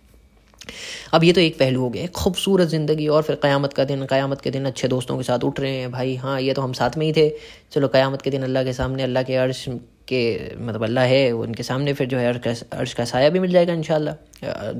[1.14, 4.42] अब ये तो एक पहलू हो गया खूबसूरत ज़िंदगी और फिर क़यामत का दिन, क़यामत
[4.42, 6.98] के दिन अच्छे दोस्तों के साथ उठ रहे हैं। भाई हाँ ये तो हम साथ
[6.98, 7.30] में ही थे।
[7.72, 9.66] चलो, क़यामत के दिन अल्लाह के सामने, अल्लाह के अर्श
[10.08, 10.22] के
[10.58, 12.34] मतलब अल्लाह है उनके सामने फिर जो है
[12.74, 13.84] अर्श का साया भी मिल जाएगा इन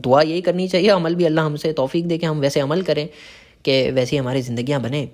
[0.02, 3.08] दुआ यही करनी चाहिए। अमल भी अल्लाह हमसे तोफ़ी दे के हम वैसे अमल करें
[3.66, 5.08] कि वैसी हमारी ज़िंदियाँ बने।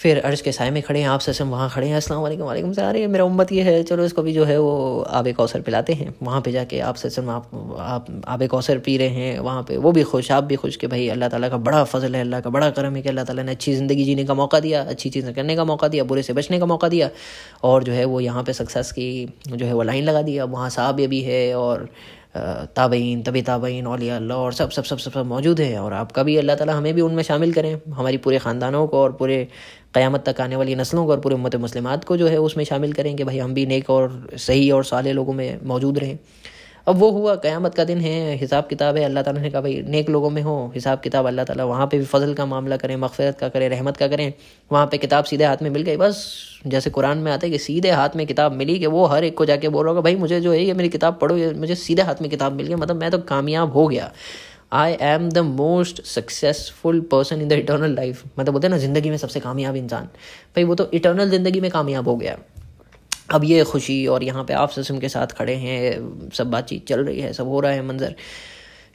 [0.00, 2.72] फिर अर्श के साय में खड़े हैं आप ससम वहाँ खड़े हैं, अस्सलाम वालेकुम वालेकुम
[2.72, 5.92] से अरे मेरा उम्मत ये है, चलो इसको भी जो है वो आब कौसर पिलाते
[5.92, 9.76] हैं। वहाँ पे जाके आप ससम आप आप आब कौसर पी रहे हैं, वहाँ पे
[9.78, 12.40] वो भी खुश, आप भी खुश कि भाई अल्लाह ताला का बड़ा फजल है, अल्लाह
[12.40, 15.10] का बड़ा करम है कि अल्लाह ताला ने अच्छी ज़िंदगी जीने का मौका दिया, अच्छी
[15.10, 17.10] चीज़ें करने का मौका दिया, बुरे से बचने का मौका दिया।
[17.62, 19.10] और जो है वो यहाँ पर सक्सेस की
[19.48, 21.88] जो है वो लाइन लगा दिया वहाँ साहब भी है और
[22.34, 26.22] ताबईन, तबी ताबईन अलिया अल्लाह, और सब सब सब सब सब मौजूद हैं, और आपका
[26.22, 29.46] भी अल्लाह ताला हमें भी उनमें शामिल करें, हमारी पूरे ख़ानदानों को और पूरे
[29.94, 32.92] क़यामत तक आने वाली नस्लों को और पूरे उम्मत मुस्लिमात को जो है उसमें शामिल
[32.92, 36.18] करें कि भाई हम भी नेक और सही और साले लोगों में मौजूद रहें।
[36.86, 39.82] अब वो हुआ, क़यामत का दिन है, हिसाब किताब है, अल्लाह ताला ने कहा, भाई,
[39.88, 42.96] नेक लोगों में हो, हिसाब किताब अल्लाह ताला वहाँ पे भी फजल का मामला करें,
[42.96, 44.32] मगफरत का करें, रहमत का करें,
[44.70, 46.24] वहाँ पे किताब सीधे हाथ में मिल गई, बस,
[46.66, 49.36] जैसे कुरान में आता है कि सीधे हाथ में किताब मिली कि वो हर एक
[49.36, 51.74] को जाके बोल रहा होगा, भाई, मुझे जो है, ये मेरी किताब पढ़ो, ये मुझे
[51.76, 54.12] सीधे हाथ में किताब मिल गई मतलब मैं तो कामयाब हो गया।
[54.72, 59.10] I am the most successful person in the eternal life मतलब बोलते हैं ना, ज़िंदगी
[59.10, 62.38] में सबसे कामयाब इंसान। भाई, वो तो इटर्नल ज़िंदगी में कामयाब हो गया।
[63.30, 67.04] अब ये खुशी और यहाँ पे आप सिस्टम के साथ खड़े हैं, सब बातचीत चल
[67.04, 68.14] रही है, सब हो रहा है मंज़र।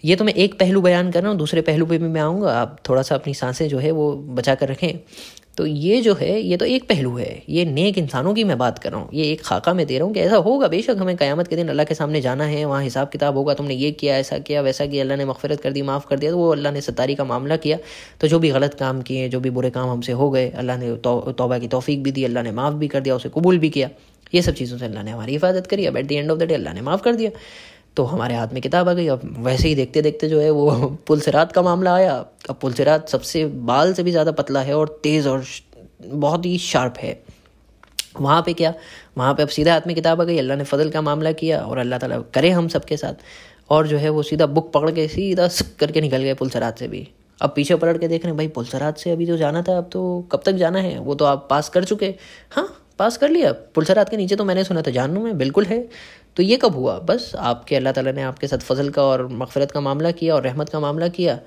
[0.04, 2.52] ये तो मैं एक पहलू बयान कर रहा हूँ, दूसरे पहलू पे भी मैं आऊँगा,
[2.54, 5.00] आप थोड़ा सा अपनी साँसें जो है वो बचा कर रखें।
[5.58, 8.80] तो ये जो है, ये तो एक पहलू है, ये नेक इंसानों की मैं बात
[8.80, 11.16] कर रहा हूँ, ये एक खाका में दे रहा हूँ कि ऐसा होगा बेशक, हमें
[11.18, 14.18] क़यामत के दिन अल्लाह के सामने जाना है, वहाँ हिसाब किताब होगा, तुमने ये किया,
[14.18, 16.74] ऐसा किया, वैसा किया, अल्लाह ने मफ़रत कर दी, माफ़ कर दिया तो वो अल्लाह
[16.74, 17.78] ने सतारी का मामला किया।
[18.22, 20.96] तो जो भी गलत काम किए, जो भी बुरे काम हमसे हो गए, अल्लाह ने
[20.98, 23.90] तोबा की तोफ़ी भी दी, अल्लाह ने माफ़ भी कर दिया, उसे कबूल भी किया।
[24.34, 26.44] ये सब चीज़ों से अल्लाह ने हमारी हिफाजत करी, अब at the end of the
[26.44, 27.32] day अल्लाह ने माफ़ कर दिया।
[27.96, 30.72] तो हमारे हाथ में किताब आ गई, अब वैसे ही देखते देखते जो है वो
[30.80, 34.78] पुल पुलसरात का मामला आया। अब पुल पुलसरात सबसे बाल से भी ज़्यादा पतला है
[34.78, 35.44] और तेज़ और
[36.04, 37.24] बहुत ही शार्प है।
[38.20, 38.74] वहाँ पे क्या?
[39.18, 41.60] वहाँ पे अब सीधा हाथ में किताब आ गई, अल्लाह ने फजल का मामला किया
[41.60, 43.24] और अल्लाह ताला करे हम सब के साथ।
[43.70, 46.80] और जो है वो सीधा बुक पकड़ के सीधा सक करके निकल गए पुल पुलसरात
[46.80, 47.08] से भी।
[47.42, 49.78] अब पीछे पलट के देख रहे हैं, भाई पुल पुलसरात से अभी जो जाना था,
[49.78, 51.00] अब तो कब तक जाना है?
[51.00, 52.14] वो तो आप पास कर चुके।
[52.52, 52.68] हाँ
[53.00, 55.88] पास कर लिया। पुलसरात के नीचे तो मैंने सुना था, जानू में, बिल्कुल है।
[56.38, 56.98] तो ये कब हुआ?
[57.00, 60.44] बस आपके, अल्लाह ताला ने आपके साथ फजल का और मगफरत का मामला किया और
[60.44, 61.40] रहमत का मामला किया।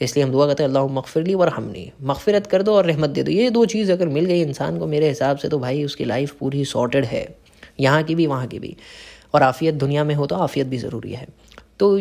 [0.00, 3.22] इसलिए हम दुआ करते हैं अल्लाह मगफरली और हमने। मगफरत कर दो और रहमत दे
[3.22, 6.04] दो। ये दो चीज़ अगर मिल गई इंसान को मेरे हिसाब से तो भाई उसकी
[6.04, 7.26] लाइफ पूरी सॉर्टेड है।
[7.80, 8.76] यहाँ की भी, वहाँ की भी।
[9.34, 11.26] और आफ़ियत दुनिया में हो तो आफ़ियत भी ज़रूरी है।
[11.78, 12.00] तो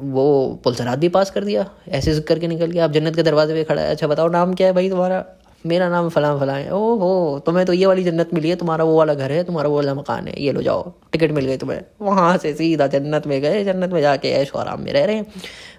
[0.00, 3.64] वो पुलसरात भी पास कर दिया। ऐसे करके निकल गया। आप जन्नत के दरवाजे पे
[3.64, 5.24] खड़ा है। अच्छा बताओ, नाम क्या है भाई तुम्हारा?
[5.66, 8.84] मेरा नाम फला फला है। ओ हो तुम्हें तो ये वाली जन्नत मिली है, तुम्हारा
[8.84, 11.56] वो वाला घर है, तुम्हारा वो वाला मकान है। ये लो जाओ, टिकट मिल गई
[11.56, 15.16] तुम्हें। वहाँ से सीधा जन्नत में गए, जन्नत में जाके ऐश आराम में रह रहे
[15.16, 15.26] हैं।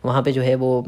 [0.05, 0.87] वहाँ पर जो है वो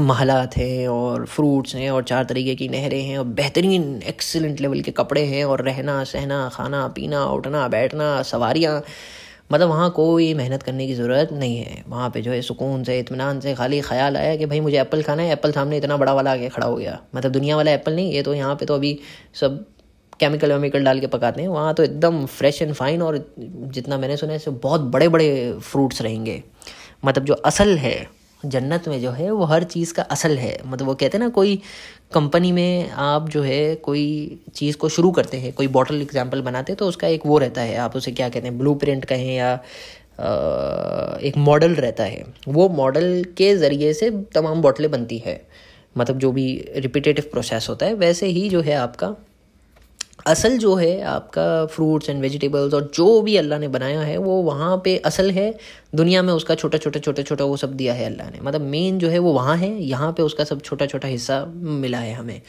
[0.00, 4.80] महलात हैं और फ्रूट्स हैं और चार तरीके की नहरें हैं और बेहतरीन एक्सीलेंट लेवल
[4.80, 8.82] के कपड़े हैं और रहना, सहना, खाना, पीना, उठना, बैठना, सवारियाँ।
[9.50, 12.98] मतलब वहाँ कोई मेहनत करने की ज़रूरत नहीं है। वहाँ पे जो है सुकून से
[12.98, 16.14] इतमान से, खाली ख्याल आया कि भाई मुझे एप्पल खाना है, एप्पल सामने इतना बड़ा
[16.14, 18.74] वाला आके खड़ा हो गया। मतलब दुनिया वाला एप्पल नहीं, ये तो यहाँ पे तो
[18.74, 18.98] अभी
[19.40, 19.64] सब
[20.20, 24.16] केमिकल वेमिकल डाल के पकाते हैं। वहाँ तो एकदम फ्रेश एंड फाइन और जितना मैंने
[24.16, 26.42] सुना है बहुत बड़े बड़े फ्रूट्स रहेंगे।
[27.04, 27.96] मतलब जो असल है
[28.46, 31.28] जन्नत में जो है, वो हर चीज़ का असल है। मतलब वो कहते हैं ना,
[31.30, 31.56] कोई
[32.14, 36.72] कंपनी में आप जो है, कोई चीज़ को शुरू करते हैं, कोई बॉटल एग्ज़ाम्पल बनाते
[36.72, 39.34] हैं तो उसका एक वो रहता है। आप उसे क्या कहते हैं ब्लू प्रिंट कहें
[39.36, 39.52] या
[41.20, 45.40] एक मॉडल रहता है। वो मॉडल के ज़रिए से तमाम बॉटलें बनती है।
[45.96, 49.14] मतलब जो भी रिपीटेटिव प्रोसेस होता है, वैसे ही जो है आपका
[50.26, 54.42] असल जो है आपका फ्रूट्स एंड वेजिटेबल्स और जो भी अल्लाह ने बनाया है, वो
[54.42, 55.54] वहाँ पे असल है।
[55.94, 58.98] दुनिया में उसका छोटा छोटा छोटा छोटा वो सब दिया है अल्लाह ने। मतलब मेन
[58.98, 62.40] जो है वो वहाँ है, यहाँ पे उसका सब छोटा छोटा हिस्सा मिला है हमें।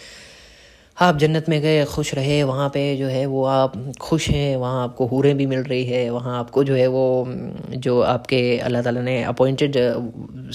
[0.98, 4.84] आप जन्नत में गए, खुश रहे, वहाँ पे जो है वो आप खुश हैं, वहाँ
[4.84, 7.26] आपको हूरें भी मिल रही है, वहाँ आपको जो है वो,
[7.70, 9.78] जो आपके अल्लाह ताला ने अपॉइंटेड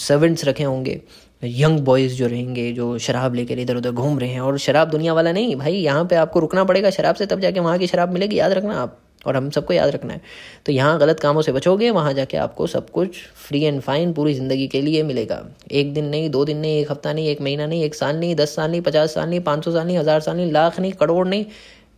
[0.01, 1.01] सर्वेंट्स रखे होंगे।
[1.43, 5.13] यंग बॉयज़ जो रहेंगे, जो शराब लेकर इधर उधर घूम रहे हैं, और शराब दुनिया
[5.15, 8.13] वाला नहीं, भाई, यहाँ पे आपको रुकना पड़ेगा शराब से, तब जाके वहाँ की शराब
[8.13, 10.21] मिलेगी, याद रखना आप, और हम सबको याद रखना है।
[10.67, 14.35] तो यहाँ गलत कामों से बचोगे, वहाँ जाके आपको सब कुछ फ्री एंड फाइन पूरी
[14.35, 17.67] ज़िंदगी के लिए मिलेगा। एक दिन नहीं, दो दिन नहीं, एक हफ़्ता नहीं, एक महीना
[17.67, 20.21] नहीं, एक साल नहीं, दस साल नहीं, पचास साल नहीं, पाँच सौ साल नहीं, हज़ार
[20.21, 21.45] साल नहीं, लाख नहीं, करोड़ नहीं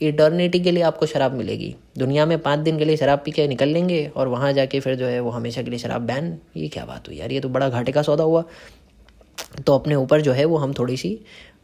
[0.01, 3.47] इटर्निटी के लिए आपको शराब मिलेगी। दुनिया में पाँच दिन के लिए शराब पी के
[3.49, 6.69] निकल लेंगे, और वहाँ जाके फिर जो है वो हमेशा के लिए शराब बैन ये
[6.69, 8.45] क्या बात हुई यार, ये तो बड़ा घाटे का सौदा हुआ।
[9.67, 11.19] तो अपने ऊपर जो है वो हम थोड़ी सी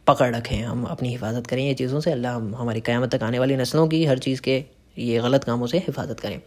[0.07, 3.39] पकड़ रखें, हम अपनी हिफाजत करें ये चीज़ों से। अल्लाह हम, हमारी क़्यामत तक आने
[3.39, 4.63] वाली नस्लों की हर चीज़ के
[4.97, 6.39] ये गलत कामों से हिफाजत करें।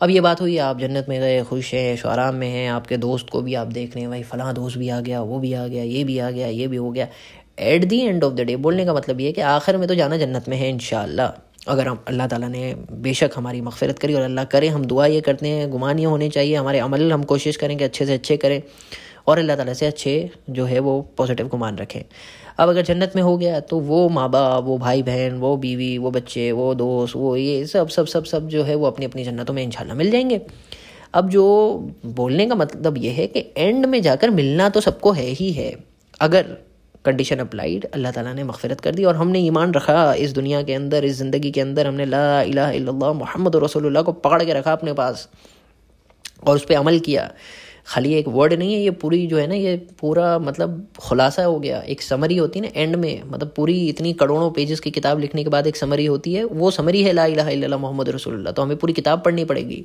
[0.00, 3.28] अब ये बात हुई, आप जन्नत में गए, खुश हैं शुराम में हैं, आपके दोस्त
[3.30, 5.66] को भी आप देख रहे हैं, भाई, फ़लाँ दोस्त भी आ गया, वो भी आ
[5.66, 7.08] गया, ये भी आ गया, ये भी हो गया।
[7.58, 9.94] At the end of the day बोलने का मतलब ये है कि आखिर में तो
[9.94, 10.78] जाना जन्नत में है इन
[11.68, 15.20] अगर हम, अल्लाह ताला ने बेशक हमारी मगफरत करी और अल्लाह करे, हम दुआ ये
[15.20, 18.36] करते हैं गुमान ये होने चाहिए, हमारे अमल हम कोशिश करें कि अच्छे से अच्छे
[18.36, 18.62] करें।
[19.30, 20.14] और अल्लाह ताला से अच्छे
[20.50, 22.02] जो है वो पॉजिटिव गुमान रखें।
[22.58, 25.96] अब अगर जन्नत में हो गया तो वो माँ बाप वो भाई बहन वो बीवी,
[25.98, 29.24] वो बच्चे, वो दोस्त, वो ये सब सब सब सब जो है वो अपनी अपनी
[29.24, 30.40] जन्नतों में इंशाल्लाह मिल जाएँगे।
[31.14, 31.44] अब जो
[32.16, 35.70] बोलने का मतलब ये है कि एंड में जाकर मिलना तो सबको है ही है।
[36.20, 36.56] अगर
[37.04, 40.74] कंडीशन अप्लाइड अल्लाह ताला ने मगफरत कर दी और हमने ईमान रखा इस दुनिया के
[40.74, 44.92] अंदर, इस ज़िंदगी के अंदर, हमने ला इल्लल्लाह मोहम्मद रसूलुल्लाह को पकड़ के रखा अपने
[44.94, 45.28] पास
[46.46, 47.30] और उस पर अमल किया
[47.90, 51.58] खाली एक वर्ड नहीं है, ये पूरी जो है ना, ये पूरा मतलब खुलासा हो
[51.60, 55.20] गया। एक समरी होती है ना एंड में मतलब पूरी इतनी करोड़ों पेजेस की किताब
[55.20, 58.62] लिखने के बाद एक समरी होती है, वो समरी है, ला इला मोहम्मद रसोल्ला तो
[58.62, 59.84] हमें पूरी किताब पढ़नी पड़ेगी।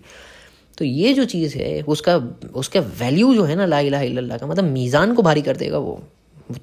[0.77, 2.15] तो ये जो चीज़ है, उसका
[2.55, 5.99] उसका वैल्यू जो है ना, ला इला का मतलब मीज़ान को भारी कर देगा वो।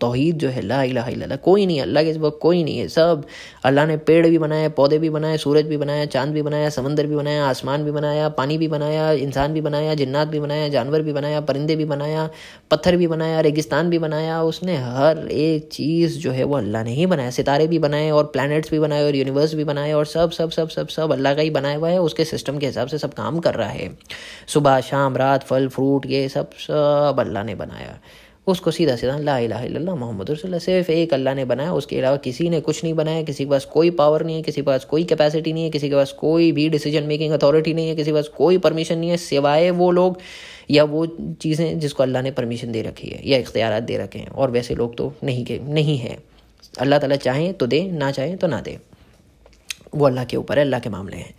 [0.01, 3.25] तोहहीद जो है ला इला कोई नहीं अल्लाह के सिवा कोई नहीं है सब
[3.65, 7.07] अल्लाह ने पेड़ भी बनाए पौधे भी बनाए सूरज भी बनाया चाँद भी बनाया समंदर
[7.07, 11.03] भी बनाया आसमान भी बनाया पानी भी बनाया इंसान भी बनाया जिन्नात भी बनाया जानवर
[11.03, 12.29] भी बनाया परिंदे भी बनाया
[12.71, 16.95] पत्थर भी बनाया रेगिस्तान भी बनाया उसने हर एक चीज़ जो है वो अल्लाह ने
[16.95, 20.31] ही बनाया सितारे भी बनाए और प्लानट्स भी बनाए और यूनिवर्स भी बनाए और सब
[20.33, 22.99] सब सब सब सब अल्लाह का ही बनाया हुआ है उसके सिस्टम के हिसाब से
[22.99, 23.91] सब काम कर रहा है
[24.49, 27.99] सुबह शाम रात फल फ्रूट ये सब सब अल्लाह ने बनाया
[28.47, 32.49] उसको सीधा सीधा, ला इला मोहम्मद रसोल्ला सिर्फ़ एक अल्लाह ने बनाया, उसके अलावा किसी
[32.49, 35.05] ने कुछ नहीं बनाया, किसी के पास कोई पावर नहीं है, किसी के पास कोई
[35.05, 38.15] कैपेसिटी नहीं है, किसी के पास कोई भी डिसीज़न मेकिंग अथॉरिटी नहीं है, किसी के
[38.15, 40.19] पास कोई परमिशन नहीं है, सिवाय वो लोग
[40.71, 41.07] या वो
[41.43, 44.75] चीज़ें जिसको अल्लाह ने परमिशन दे रखी है या इख्तियार दे रखे हैं। और वैसे
[44.75, 46.19] लोग तो नहीं के, नहीं है।
[46.81, 48.79] अल्लाह ताला चाहें तो दे, ना चाहें तो ना दे।
[49.95, 51.35] वो अल्लाह के ऊपर है, अल्लाह के मामले हैं।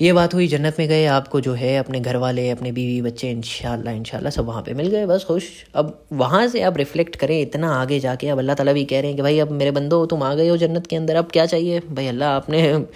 [0.00, 3.30] ये बात हुई जन्नत में गए, आपको जो है, अपने घर वाले अपने बीवी, बच्चे
[3.30, 5.44] इनशाला इनशाला सब वहाँ पे मिल गए, बस खुश।
[5.74, 9.06] अब वहाँ से आप रिफ्लेक्ट करें, इतना आगे जाके अब अल्लाह ताला भी कह रहे
[9.06, 11.46] हैं कि भाई, अब मेरे बंदो, तुम आ गए हो जन्नत के अंदर, अब क्या
[11.46, 11.80] चाहिए?
[11.80, 12.86] भाई, अल्लाह आपने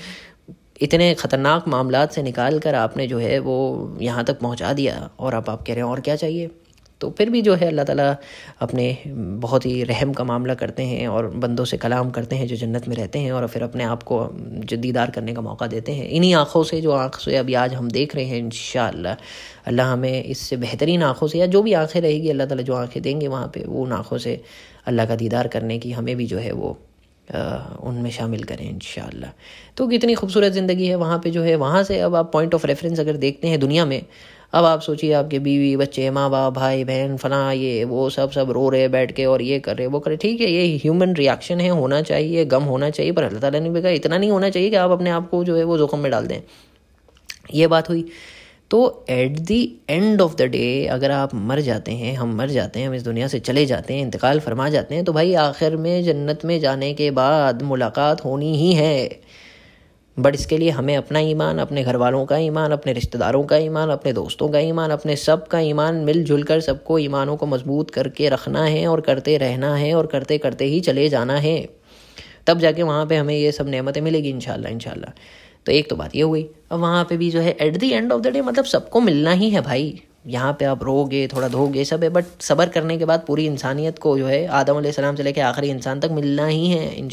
[0.82, 5.34] इतने ख़तरनाक मामला से निकाल कर आपने जो है, वो यहाँ तक पहुँचा दिया, और
[5.34, 6.50] अब आप कह रहे हैं, और क्या चाहिए?
[7.03, 8.09] तो फिर भी जो है अल्लाह ताला
[8.62, 8.86] अपने
[9.44, 12.88] बहुत ही रहम का मामला करते हैं और बंदों से कलाम करते हैं जो जन्नत
[12.88, 14.18] में रहते हैं और फिर अपने आप को
[14.72, 17.90] जदीदार करने का मौका देते हैं। इन्हीं आँखों से, जो आँख से अभी आज हम
[17.90, 19.16] देख रहे हैं इन
[19.66, 23.03] अल्लाह हमें इससे बेहतरीन आँखों से या जो भी आँखें रहेगी, अल्लाह ताला जो आँखें
[23.03, 24.40] देंगे वहाँ पर वो उन आँखों से
[24.86, 26.78] अल्लाह का दीदार करने की हमें भी जो है वो
[27.88, 28.78] उनमें शामिल करें इन
[29.76, 32.66] तो कितनी खूबसूरत ज़िंदगी है वहाँ पे जो है। वहाँ से अब आप पॉइंट ऑफ़
[32.66, 34.00] रेफरेंस अगर देखते हैं दुनिया में
[34.53, 38.50] अब आप सोचिए, आपके बीवी, बच्चे माँ बाप भाई, बहन, फला, ये, वो, सब सब
[38.50, 41.14] रो रहे, बैठ के और ये कर रहे, वो कर रहे। ठीक है, ये ह्यूमन
[41.14, 44.30] रिएक्शन है, होना चाहिए, गम होना चाहिए, पर अल्लाह ताला ने भी कहा, इतना नहीं
[44.30, 46.40] होना चाहिए कि आप अपने आप को जो है, वो जोखम में डाल दें।
[47.55, 48.05] ये बात हुई।
[48.70, 52.80] तो at the end of the day अगर आप मर जाते हैं, हम मर जाते
[52.80, 55.76] हैं, हम इस दुनिया से चले जाते हैं, इंतकाल फरमा जाते हैं तो भाई आखिर
[55.76, 59.20] में जन्नत में जाने के बाद मुलाकात होनी ही है।
[60.17, 63.91] बट इसके लिए हमें अपना ईमान, अपने घर वालों का ईमान, अपने रिश्तेदारों का ईमान,
[63.91, 68.29] अपने दोस्तों का ईमान, अपने सब का ईमान मिलजुल कर सबको ईमानों को मज़बूत करके
[68.29, 71.69] रखना है और करते रहना है और करते करते ही चले जाना है।
[72.47, 75.13] तब जाके वहाँ पे हमें ये सब नेमतें मिलेगी इनशाला इनशाला
[75.67, 78.13] तो एक तो बात ये हुई अब वहाँ पे भी जो है at the end
[78.13, 81.85] of the day मतलब सबको मिलना ही है भाई। यहाँ पे आप रोगे, थोड़ा धोगे,
[81.85, 85.23] सब है बट सबर करने के बाद पूरी इंसानियत को जो है, आदम सलाम से
[85.23, 87.09] लेकर आखिरी इंसान तक मिलना ही है इन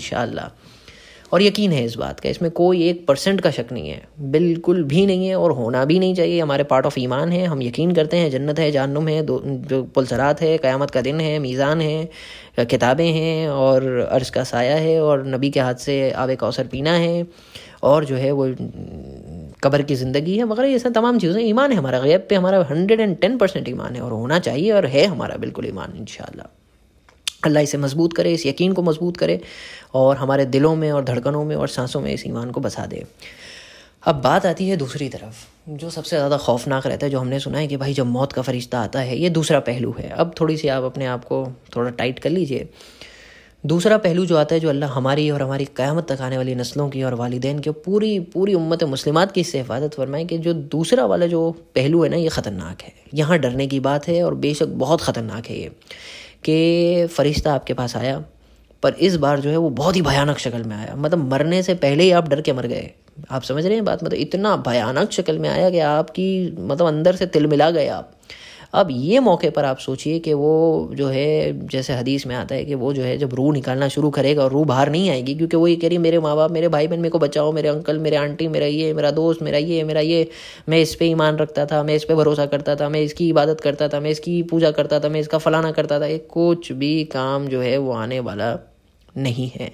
[1.32, 4.02] और यकीन है इस बात का, इसमें कोई एक परसेंट का शक नहीं है।
[4.32, 7.62] बिल्कुल भी नहीं है और होना भी नहीं चाहिए। हमारे पार्ट ऑफ़ ईमान है, हम
[7.62, 11.38] यकीन करते हैं, जन्नत है जाननुम है, दो, जो पुलसरात है, क़यामत का दिन है,
[11.40, 12.10] मीज़ान है,
[12.62, 16.94] किताबें हैं और अर्ज़ का साया है और नबी के हाथ से आब अवसर पीना
[16.94, 17.26] है
[17.84, 18.46] और जो है वो
[19.64, 22.66] कब्र की ज़िंदगी है वगैरह ये सब तमाम चीज़ें ईमान है। हमारा गैब पे हमारा
[22.70, 26.42] हंड्रेड एंड टेन परसेंट ईमान है और होना चाहिए और है हमारा बिल्कुल ईमान इन
[27.46, 29.40] अल्लाह इसे मज़बूत करे, इस यकीन को मज़बूत करे
[29.94, 33.06] और हमारे दिलों में और धड़कनों में और सांसों में इस ईमान को बसा दे।
[34.04, 35.36] अब बात आती है दूसरी तरफ़,
[35.70, 38.42] जो सबसे ज़्यादा खौफनाक रहता है, जो हमने सुना है कि भाई जब मौत का
[38.42, 41.90] फरिश्ता आता है, ये दूसरा पहलू है। अब थोड़ी सी आप अपने आप को थोड़ा
[41.92, 42.70] टाइट कर लीजिए।
[43.64, 46.90] दूसरा पहलू जो आता है, जो अल्लाह हमारी और हमारी क़यामत तक आने वाली नस्लों
[46.90, 51.06] की और वालदेन की पूरी पूरी उम्मत मुस्लिमात की इससे हिफाजत फरमाए कि जो दूसरा
[51.06, 54.68] वाला जो पहलू है ना, ये ख़तरनाक है। यहाँ डरने की बात है और बेशक
[54.80, 55.70] बहुत ख़तरनाक है ये,
[56.46, 58.24] कि फ़रिश्ता आपके पास आया
[58.84, 61.74] पर इस बार जो है वो बहुत ही भयानक शक्ल में आया। मतलब मरने से
[61.76, 62.92] पहले ही आप डर के मर गए।
[63.32, 64.04] आप समझ रहे हैं बात?
[64.04, 68.12] मतलब इतना भयानक शक्ल में आया कि आपकी मतलब अंदर से तिल मिला गए आप।
[68.74, 72.66] अब ये मौके पर आप सोचिए कि वो जो है, जैसे हदीस में आता है
[72.66, 75.58] कि वो जो है जब रूह निकालना शुरू करेगा और रूह बाहर नहीं आएगी, क्योंकि
[75.58, 78.00] वो ये कह रही मेरे माँ बाप मेरे भाई बहन मेरे को बचाओ, मेरे अंकल,
[78.00, 80.30] मेरे आंटी, मेरा ये, मेरा दोस्त, मेरा ये मेरा ये।
[80.70, 83.62] मैं इस पर ईमान रखता था, मैं इस पर भरोसा करता था, मैं इसकी इबादत
[83.62, 87.04] करता था, मैं इसकी पूजा करता था, मैं इसका फलाना करता था। ये कुछ भी
[87.04, 88.69] काम जो है वो आने वाला
[89.20, 89.72] नहीं है।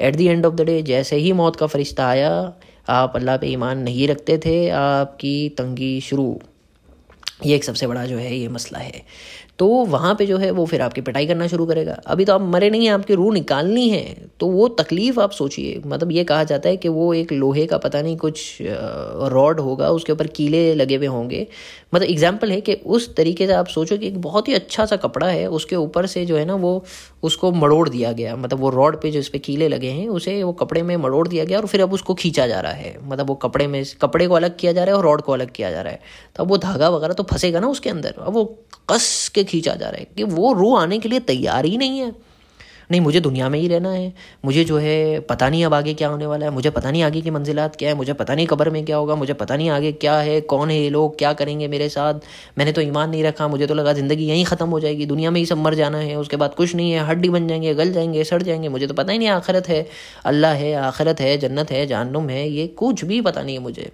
[0.00, 2.52] At the end of the day जैसे ही मौत का फरिश्ता आया,
[2.88, 6.40] आप अल्लाह पे ईमान नहीं रखते थे, आपकी तंगी शुरू।
[7.46, 9.02] ये एक सबसे बड़ा जो है, ये मसला है।
[9.58, 12.40] तो वहाँ पे जो है वो फिर आपकी पिटाई करना शुरू करेगा। अभी तो आप
[12.42, 16.44] मरे नहीं हैं, आपकी रूह निकालनी है तो वो तकलीफ़ आप सोचिए। मतलब ये कहा
[16.44, 20.74] जाता है कि वो एक लोहे का पता नहीं कुछ रॉड होगा, उसके ऊपर कीले
[20.74, 21.46] लगे हुए होंगे।
[21.94, 24.96] मतलब एग्ज़ाम्पल है कि उस तरीके से आप सोचो कि एक बहुत ही अच्छा सा
[24.98, 26.84] कपड़ा है, उसके ऊपर से जो है ना वो,
[27.22, 30.42] उसको मड़ोड़ दिया गया। मतलब वो रॉड पे जो इस पर कीले लगे हैं, उसे
[30.42, 33.28] वो कपड़े में मड़ोड़ दिया गया और फिर अब उसको खींचा जा रहा है। मतलब
[33.28, 35.70] वो कपड़े में, कपड़े को अलग किया जा रहा है और रॉड को अलग किया
[35.70, 36.00] जा रहा है।
[36.36, 38.44] तो अब वो धागा वगैरह तो फंसेगा ना उसके अंदर। अब वो
[38.90, 41.98] कस के खींचा जा रहा है कि वो रूह आने के लिए तैयार ही नहीं
[41.98, 42.14] है।
[42.90, 44.12] नहीं, मुझे दुनिया में ही रहना है।
[44.44, 47.20] मुझे जो है, पता नहीं अब आगे क्या होने वाला है। मुझे पता नहीं आगे
[47.20, 49.90] की मंजिलात क्या है। मुझे पता नहीं कब्र में क्या होगा। मुझे पता नहीं आगे
[49.92, 52.14] क्या है, कौन है ये लोग, क्या करेंगे मेरे साथ।
[52.58, 55.40] मैंने तो ईमान नहीं रखा। मुझे तो लगा ज़िंदगी यहीं ख़त्म हो जाएगी। दुनिया में
[55.40, 58.24] ही सब मर जाना है। उसके बाद कुछ नहीं है। हड्डी बन जाएँगे, गल जाएँगे,
[58.24, 59.86] सड़ जाएँगे। मुझे तो पता ही नहीं आखिरत है।
[60.24, 63.90] अल्लाह है, आखिरत है, जन्नत है जाननुम है। ये कुछ भी पता नहीं है मुझे।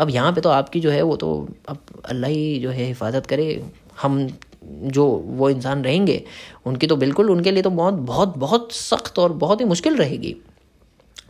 [0.00, 3.26] अब यहाँ पे तो आपकी जो है वो तो अब अल्लाह ही जो है हिफाजत
[3.26, 3.62] करे।
[4.02, 4.26] हम
[4.66, 6.22] जो वो इंसान रहेंगे,
[6.66, 10.36] उनकी तो बिल्कुल उनके लिए तो मौत बहुत बहुत सख्त और बहुत ही मुश्किल रहेगी।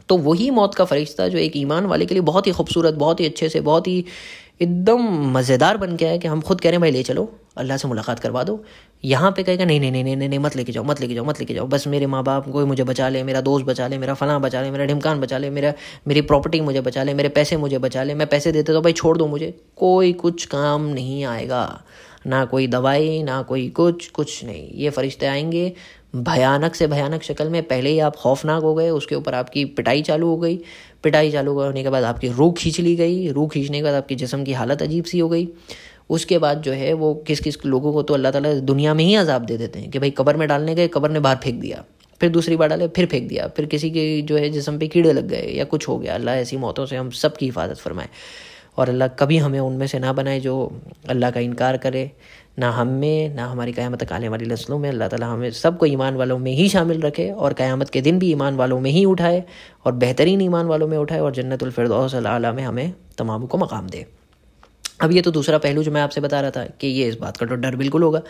[0.08, 3.20] तो वही मौत का फरिश्ता जो एक ईमान वाले के लिए बहुत ही खूबसूरत, बहुत
[3.20, 4.04] ही अच्छे से, बहुत ही
[4.62, 7.76] एकदम मज़ेदार बन गया है कि हम खुद कह रहे हैं, भाई ले चलो, अल्लाह
[7.76, 8.62] से मुलाकात करवा दो।
[9.04, 11.40] यहाँ पे कहेगा, नहीं नहीं नहीं नहीं नहीं मत लेके जाओ, मत लेके जाओ, मत
[11.40, 14.14] लेके जाओ। बस मेरे माँ बाप कोई मुझे बचा ले, मेरा दोस्त बचा ले, मेरा
[14.14, 15.72] फलां बचा ले, मेरा ढिमकान बचा ले, मेरा,
[16.08, 18.92] मेरी प्रॉपर्टी मुझे बचा ले, मेरे पैसे मुझे बचा ले, मैं पैसे देते तो भाई
[18.92, 21.82] छोड़ दो मुझे। कोई कुछ काम नहीं आएगा।
[22.26, 25.72] ना कोई दवाई, ना कोई कुछ कुछ नहीं। ये फरिश्ते आएँगे,
[26.16, 30.02] भयानक से भयानक शक्ल में। पहले ही आप खौफनाक हो गए, उसके ऊपर आपकी पिटाई
[30.02, 30.60] चालू हो गई।
[31.02, 34.14] पिटाई चालू होने के बाद आपकी रूह खींच ली गई। रूह खींचने के बाद आपकी
[34.14, 35.48] जिसम की हालत अजीब सी हो गई।
[36.10, 39.14] उसके बाद जो है, वो किस किस लोगों को तो अल्लाह ताला दुनिया में ही
[39.14, 41.84] अजाब दे देते हैं कि भाई कबर में डालने गए, कबर ने बाहर फेंक दिया।
[42.20, 45.12] फिर दूसरी बार डाले, फिर फेंक दिया। फिर किसी के जो है जिसम पे कीड़े
[45.12, 48.08] लग गए या कुछ हो गया। अल्लाह ऐसी मौतों से हम सब की हिफाजत फरमाए।
[48.78, 50.54] और अल्लाह कभी हमें उनमें से ना बनाए जो
[51.08, 52.10] अल्लाह का इनकार करे,
[52.58, 56.16] ना हम में, ना हमारी क़्यामत आने वाली नस्लों में। अल्लाह ताला हमें सबको ईमान
[56.16, 59.42] वालों में ही शामिल रखे और क़यामत के दिन भी ईमान वालों में ही उठाए
[59.86, 64.06] और बेहतरीन ईमान वालों में उठाए और जन्नतफरदौस में हमें तमाम को मकाम दे।
[65.00, 67.36] अब ये तो दूसरा पहलू जो मैं आपसे बता रहा था कि ये इस बात
[67.36, 68.20] का तो डर बिल्कुल होगा।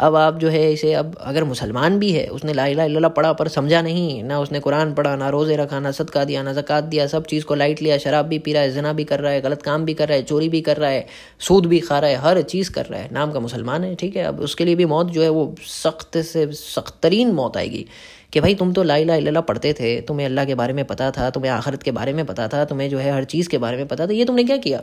[0.00, 3.48] अब आप जो है इसे अब अगर मुसलमान भी है, उसने ला इला पढ़ा पर
[3.48, 7.06] समझा नहीं, ना उसने कुरान पढ़ा, ना रोज़े रखा, ना सदका दिया, ना जक़ात दिया,
[7.06, 9.40] सब चीज़ को लाइट लिया, शराब भी पी रहा है, जना भी कर रहा है,
[9.40, 11.06] गलत काम भी कर रहा है, चोरी भी कर रहा है,
[11.40, 14.16] सूद भी खा रहा है, हर चीज़ कर रहा है, नाम का मुसलमान है, ठीक
[14.16, 14.24] है?
[14.24, 17.86] अब उसके लिए भी मौत जो है वो सख्त से सख्त तरीन मौत आएगी
[18.32, 21.30] कि भाई तुम तो ला इला पढ़ते थे, तुम्हें अल्लाह के बारे में पता था,
[21.30, 23.86] तुम्हें आखरत के बारे में पता था, तुम्हें जो है हर चीज़ के बारे में
[23.88, 24.82] पता था, ये तुमने क्या किया?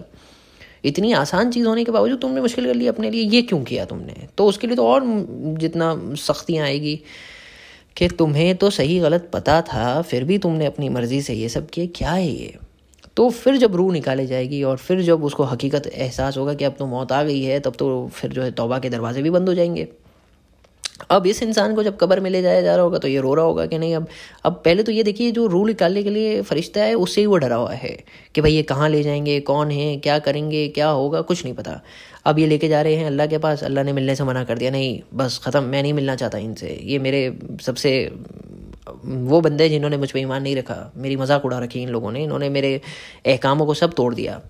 [0.83, 3.85] इतनी आसान चीज़ होने के बावजूद तुमने मुश्किल कर ली अपने लिए, ये क्यों किया
[3.85, 4.27] तुमने?
[4.37, 5.03] तो उसके लिए तो और
[5.59, 6.95] जितना सख्तियाँ आएगी
[7.97, 11.69] कि तुम्हें तो सही गलत पता था, फिर भी तुमने अपनी मर्ज़ी से ये सब
[11.69, 12.55] किया, क्या है ये?
[13.17, 16.75] तो फिर जब रूह निकाली जाएगी और फिर जब उसको हकीकत एहसास होगा कि अब
[16.79, 19.49] तो मौत आ गई है, तब तो फिर जो है तौबा के दरवाजे भी बंद
[19.49, 19.87] हो जाएँगे।
[21.11, 23.33] अब इस इंसान को जब कब्र में ले जाया जा रहा होगा तो ये रो
[23.33, 24.07] रहा होगा कि नहीं, अब
[24.45, 27.37] अब पहले तो ये देखिए, जो रूल निकालने के लिए फरिश्ता है, उससे ही वो
[27.37, 27.97] डरा हुआ है
[28.35, 31.81] कि भाई ये कहाँ ले जाएँगे, कौन है, क्या करेंगे, क्या होगा, कुछ नहीं पता।
[32.25, 34.57] अब ये लेके जा रहे हैं अल्लाह के पास, अल्लाह ने मिलने से मना कर
[34.57, 37.21] दिया, नहीं, बस ख़त्म, मैं नहीं मिलना चाहता इनसे, ये मेरे
[37.61, 38.11] सबसे,
[39.05, 42.23] वो बंदे जिन्होंने मुझ पर ईमान नहीं रखा, मेरी मज़ाक उड़ा रखी इन लोगों ने,
[42.23, 42.81] इन्होंने मेरे
[43.25, 44.41] अहकामों को सब तोड़ दिया।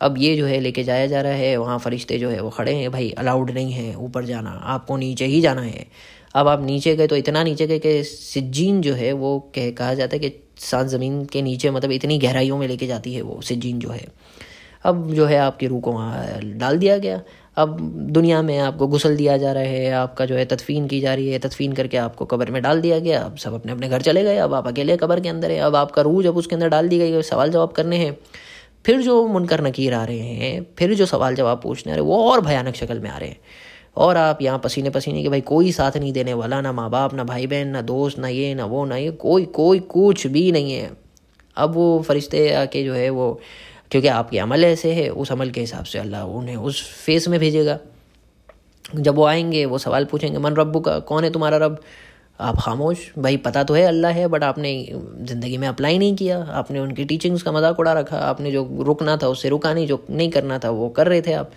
[0.00, 2.74] अब ये जो है लेके जाया जा रहा है, वहाँ फरिश्ते जो है वो खड़े
[2.74, 5.86] हैं, भाई, अलाउड नहीं है, ऊपर जाना, आपको नीचे ही जाना है।
[6.34, 9.94] अब आप नीचे गए तो इतना नीचे गए कि सिज्जीन जो है वो कह, कहा
[9.94, 13.40] जाता है कि सात ज़मीन के नीचे मतलब इतनी गहराइयों में लेके जाती है वो
[13.42, 14.06] सिज्जीन जो है।
[14.84, 17.20] अब जो है आपकी रूह को वहाँ डाल दिया गया।
[17.56, 17.78] अब
[18.12, 21.28] दुनिया में आपको गुसल दिया जा रहा है, आपका जो है तदफीन की जा रही
[21.28, 24.24] है, तदफीन करके आपको कबर में डाल दिया गया। अब सब अपने अपने घर चले
[24.24, 26.88] गए, अब आप अकेले कबर के अंदर है, अब आपका रूह जब उसके अंदर डाल
[26.88, 28.16] दी गई सवाल जवाब करने हैं
[28.86, 32.10] फिर जो मुनकर नकीर आ रहे हैं, फिर जो सवाल जवाब पूछने आ रहे हैं,
[32.10, 33.38] वो और भयानक शक्ल में आ रहे हैं।
[33.96, 37.14] और आप यहाँ पसीने पसीने के भाई कोई साथ नहीं देने वाला, ना माँ बाप
[37.14, 40.52] ना भाई बहन ना दोस्त, ना ये, ना वो, ना ये, कोई कोई कुछ भी
[40.52, 40.90] नहीं है।
[41.56, 43.40] अब वो फरिश्ते आके जो है वो,
[43.90, 47.40] क्योंकि आपके अमल ऐसे है, उस अमल के हिसाब से अल्लाह उन्हें उस फेस में
[47.40, 47.78] भेजेगा।
[48.96, 51.80] जब वो आएँगे, वो सवाल पूछेंगे, मन रब्बू का कौन है तुम्हारा रब?
[52.40, 52.98] आप खामोश?
[53.18, 57.04] भाई, पता तो है अल्लाह है बट आपने ज़िंदगी में अप्लाई नहीं किया। आपने उनकी
[57.04, 60.58] टीचिंग्स का मज़ाक उड़ा रखा। आपने जो रुकना था, उससे रुका नहीं, जो नहीं करना
[60.58, 61.50] था, वो कर रहे थे आप।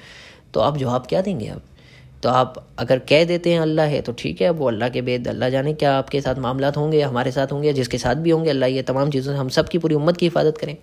[0.53, 1.61] तो आप जवाब क्या देंगे आप?
[2.23, 5.01] तो आप अगर कह देते हैं अल्लाह है तो ठीक है, अब वो अल्लाह के
[5.01, 8.49] बेद, अल्लाह जाने क्या आपके साथ मामला होंगे, हमारे साथ होंगे, जिसके साथ भी होंगे,
[8.49, 10.75] अल्लाह ये तमाम चीज़ों से हम सब की पूरी उम्मत की हिफाजत करें।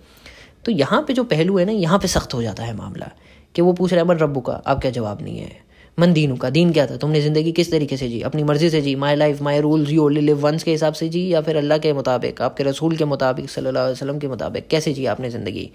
[0.65, 3.11] तो यहाँ पे जो पहलू है ना, यहाँ पे सख्त हो जाता है मामला,
[3.55, 5.66] कि वो पूछ रहा है मन रब्बू का आप क्या जवाब नहीं है।
[5.99, 6.97] मन दीनू का, दीन क्या था?
[6.97, 8.21] तुमने ज़िंदगी किस तरीके से जी?
[8.21, 8.95] अपनी मर्ज़ी से जी?
[8.95, 11.33] My life my rules you only live once के हिसाब से जी?
[11.33, 14.67] या फिर अल्लाह के मुताबिक, आपके रसूल के मुताबिक, सल्लल्लाहु अलैहि वसल्लम के मुताबिक?
[14.67, 15.69] कैसे जी आपने ज़िंदगी?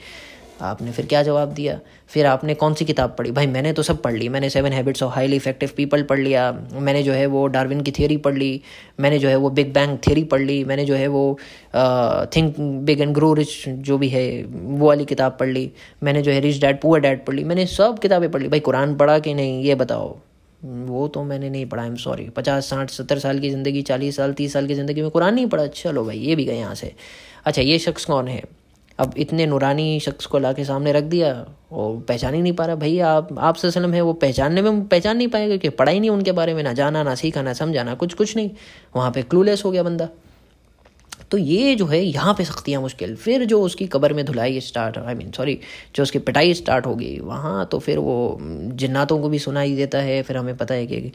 [0.62, 1.78] आपने फिर क्या जवाब दिया?
[2.08, 3.30] फिर आपने कौन सी किताब पढ़ी?
[3.30, 6.50] भाई, मैंने तो सब पढ़ ली। मैंने seven habits of highly effective people पढ़ लिया।
[6.74, 8.60] मैंने जो है वो डार्विन की थियोरी पढ़ ली।
[9.00, 11.38] मैंने जो है वो बिग बैंग थियोरी पढ़ ली। मैंने जो है वो
[12.36, 15.70] think big and grow rich जो भी है, वो वाली किताब पढ़ ली।
[16.02, 18.60] मैंने जो है रिच डैड पुअर डैड पढ़ ली। मैंने सब किताबें पढ़ ली। भाई,
[18.60, 20.16] कुरान पढ़ा कि नहीं, ये बताओ?
[20.60, 24.16] वो तो मैंने नहीं पढ़ा आई एम सॉरी पचास, साठ, सत्तर साल की ज़िंदगी, चालीस
[24.16, 25.66] साल, तीस साल की ज़िंदगी में कुरान नहीं पढ़ा?
[25.66, 26.92] चलो भाई, ये भी गए यहाँ से।
[27.44, 28.42] अच्छा ये शख्स कौन है?
[28.98, 31.32] अब इतने नूरानी शख्स को ला के सामने रख दिया
[31.72, 35.16] और पहचान ही नहीं पा रहा, भैया, आप आप सलम है, वो पहचानने में, पहचान
[35.16, 37.94] नहीं पाएगा कि पढ़ा ही नहीं उनके बारे में, ना जाना, ना सीखा, ना समझाना
[37.94, 38.50] कुछ कुछ नहीं,
[38.96, 40.08] वहाँ पे क्लूलेस हो गया बंदा।
[41.30, 44.98] तो ये जो है, यहाँ पे सख्तियाँ मुश्किल। फिर जो उसकी कबर में धुलाई स्टार्ट
[44.98, 45.58] आई मीन सॉरी
[45.96, 50.22] जो उसकी पिटाई स्टार्ट होगी, वहाँ तो फिर वो जन्नातों को भी सुनाई देता है,
[50.22, 51.12] फिर हमें पता है कि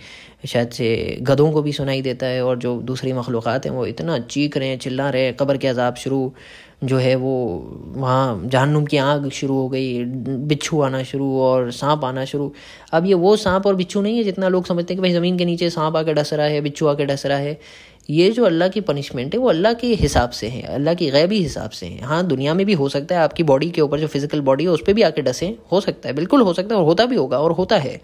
[0.48, 4.18] शायद से गधों को भी सुनाई देता है, और जो दूसरी मखलूक़ हैं, वो इतना
[4.20, 6.34] चीख रहे हैं, चिल्ला रहे हैं, कबर के अजाब शुरू
[6.82, 7.34] जो है वो
[7.96, 12.52] वहाँ जहन्नुम की आग शुरू हो गई, बिच्छू आना शुरू और सांप आना शुरू।
[12.94, 15.38] अब ये वो सांप और बिच्छू नहीं है जितना लोग समझते हैं कि भाई ज़मीन
[15.38, 17.60] के नीचे सांप आके डस रहा है, बिच्छू आके डस रहा है।
[18.10, 21.42] ये जो अल्लाह की पनिशमेंट है, वो अल्लाह के हिसाब से है, अल्लाह की गैबी
[21.42, 24.08] हिसाब से है। हाँ दुनिया में भी हो सकता है आपकी बॉडी के ऊपर जो
[24.08, 26.82] फ़िज़िकल बॉडी है, उस पर भी आके डसें, हो सकता है, बिल्कुल हो सकता है
[26.82, 28.00] और होता भी होगा और होता है।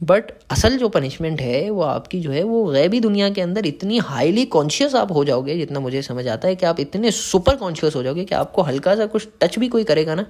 [0.00, 3.98] बट असल जो पनिशमेंट है, वो आपकी जो है, वो गैबी दुनिया के अंदर इतनी
[3.98, 7.96] हाईली कॉन्शियस आप हो जाओगे, जितना मुझे समझ आता है कि आप इतने सुपर कॉन्शियस
[7.96, 10.26] हो जाओगे कि आपको हल्का सा कुछ टच भी कोई करेगा ना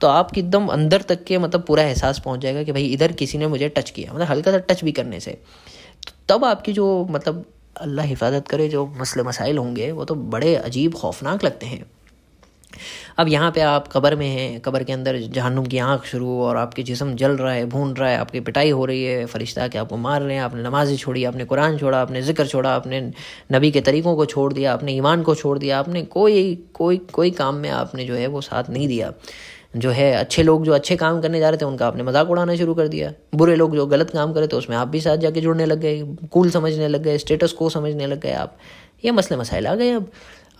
[0.00, 3.38] तो आपकी एकदम अंदर तक के मतलब पूरा एहसास पहुँच जाएगा कि भाई इधर किसी
[3.38, 7.06] ने मुझे टच किया मतलब हल्का सा टच भी करने से। तो तब आपकी जो
[7.10, 7.44] मतलब
[7.76, 11.84] अल्लाह हिफाजत करे, जो मसले मसाइल होंगे, वो तो बड़े अजीब, खौफनाक लगते हैं।
[13.18, 16.56] अब यहाँ पे आप कबर में हैं, कबर के अंदर जहन्नुम की आँख शुरू और
[16.56, 19.78] आपके जिसम जल रहा है, भून रहा है, आपकी पिटाई हो रही है, फरिश्ता के
[19.78, 23.00] आपको मार रहे हैं, आपने नमाज़ें छोड़ी, आपने कुरान छोड़ा, आपने ज़िक्र छोड़ा, आपने
[23.52, 27.30] नबी के तरीक़ों को छोड़ दिया, आपने ईमान को छोड़ दिया, आपने कोई कोई कोई
[27.30, 29.12] काम में आपने जो है वो साथ नहीं दिया।
[29.76, 32.56] जो है अच्छे लोग जो अच्छे काम करने जा रहे थे, उनका आपने मज़ाक उड़ाना
[32.56, 35.40] शुरू कर दिया। बुरे लोग जो गलत काम करे थे, उसमें आप भी साथ जाके
[35.40, 36.02] जुड़ने लग गए,
[36.32, 38.56] कूल समझने लग गए, स्टेटस को समझने लग गए आप।
[39.04, 40.10] ये मसले मसाइल आ गए अब।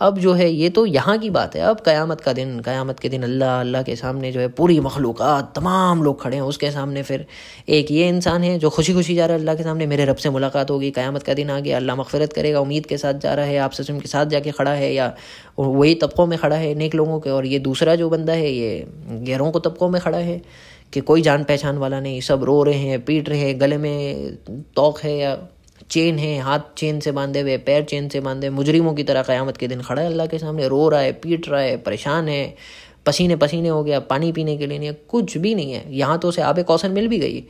[0.01, 3.09] अब जो है, ये तो यहाँ की बात है। अब क़यामत का दिन, क़यामत के
[3.09, 5.21] दिन अल्लाह अल्लाह के सामने जो है पूरी मखलूक
[5.55, 7.25] तमाम लोग खड़े हैं। उसके सामने फिर
[7.69, 10.15] एक ये इंसान है जो खुशी खुशी जा रहा है अल्लाह के सामने। मेरे रब
[10.15, 13.33] से मुलाकात होगी, क़यामत का दिन आ गया। अल्लाह मफ़रत करेगा, उम्मीद के साथ जा
[13.33, 15.13] रहा है। आप सचम के साथ जाके खड़ा है या
[15.59, 18.85] वही तबक़ों में खड़ा है नेक लोगों के। और ये दूसरा जो बंदा है, ये
[19.23, 20.41] गैरों को तबक़ों में खड़ा है
[20.93, 24.35] कि कोई जान पहचान वाला नहीं। सब रो रहे हैं, पीट रहे हैं, गले में
[24.75, 25.37] तोक है या
[25.81, 29.57] चेन है, हाथ चेन से बांधे हुए, पैर चेन से बांधे मुजरिमों की तरह क़यामत
[29.57, 32.55] के दिन खड़ा है अल्लाह के सामने, रो रहा है, पीट रहा है, परेशान है,
[33.05, 36.27] पसीने पसीने हो गया, पानी पीने के लिए नहीं कुछ भी नहीं है। यहाँ तो
[36.27, 37.43] उसे आबे कौशन मिल भी गई,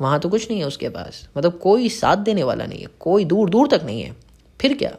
[0.00, 3.24] वहाँ तो कुछ नहीं है उसके पास। मतलब कोई साथ देने वाला नहीं है, कोई
[3.24, 4.16] दूर दूर तक नहीं है।
[4.60, 4.96] फिर क्या?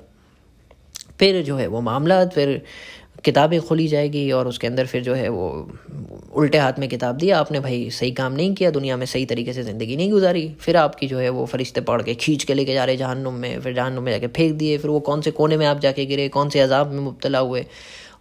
[1.20, 2.62] फिर जो है वो मामला, फिर
[3.26, 5.47] किताबें खोली जाएगी और उसके अंदर फिर जो है वो
[6.34, 9.53] उल्टे हाथ में किताब दिया, आपने भाई सही काम नहीं किया, दुनिया में सही तरीके
[9.53, 12.74] से ज़िंदगी नहीं गुजारी। फिर आपकी जो है वो फरिश्ते पढ़ के खींच के लेके
[12.74, 15.57] जा रहे जहनुम में, फिर जहन्नुम में जाके फेंक दिए, फिर वो कौन से कोने
[15.57, 17.65] में आप जाके गिरे, कौन से अजाब में मुबतला हुए,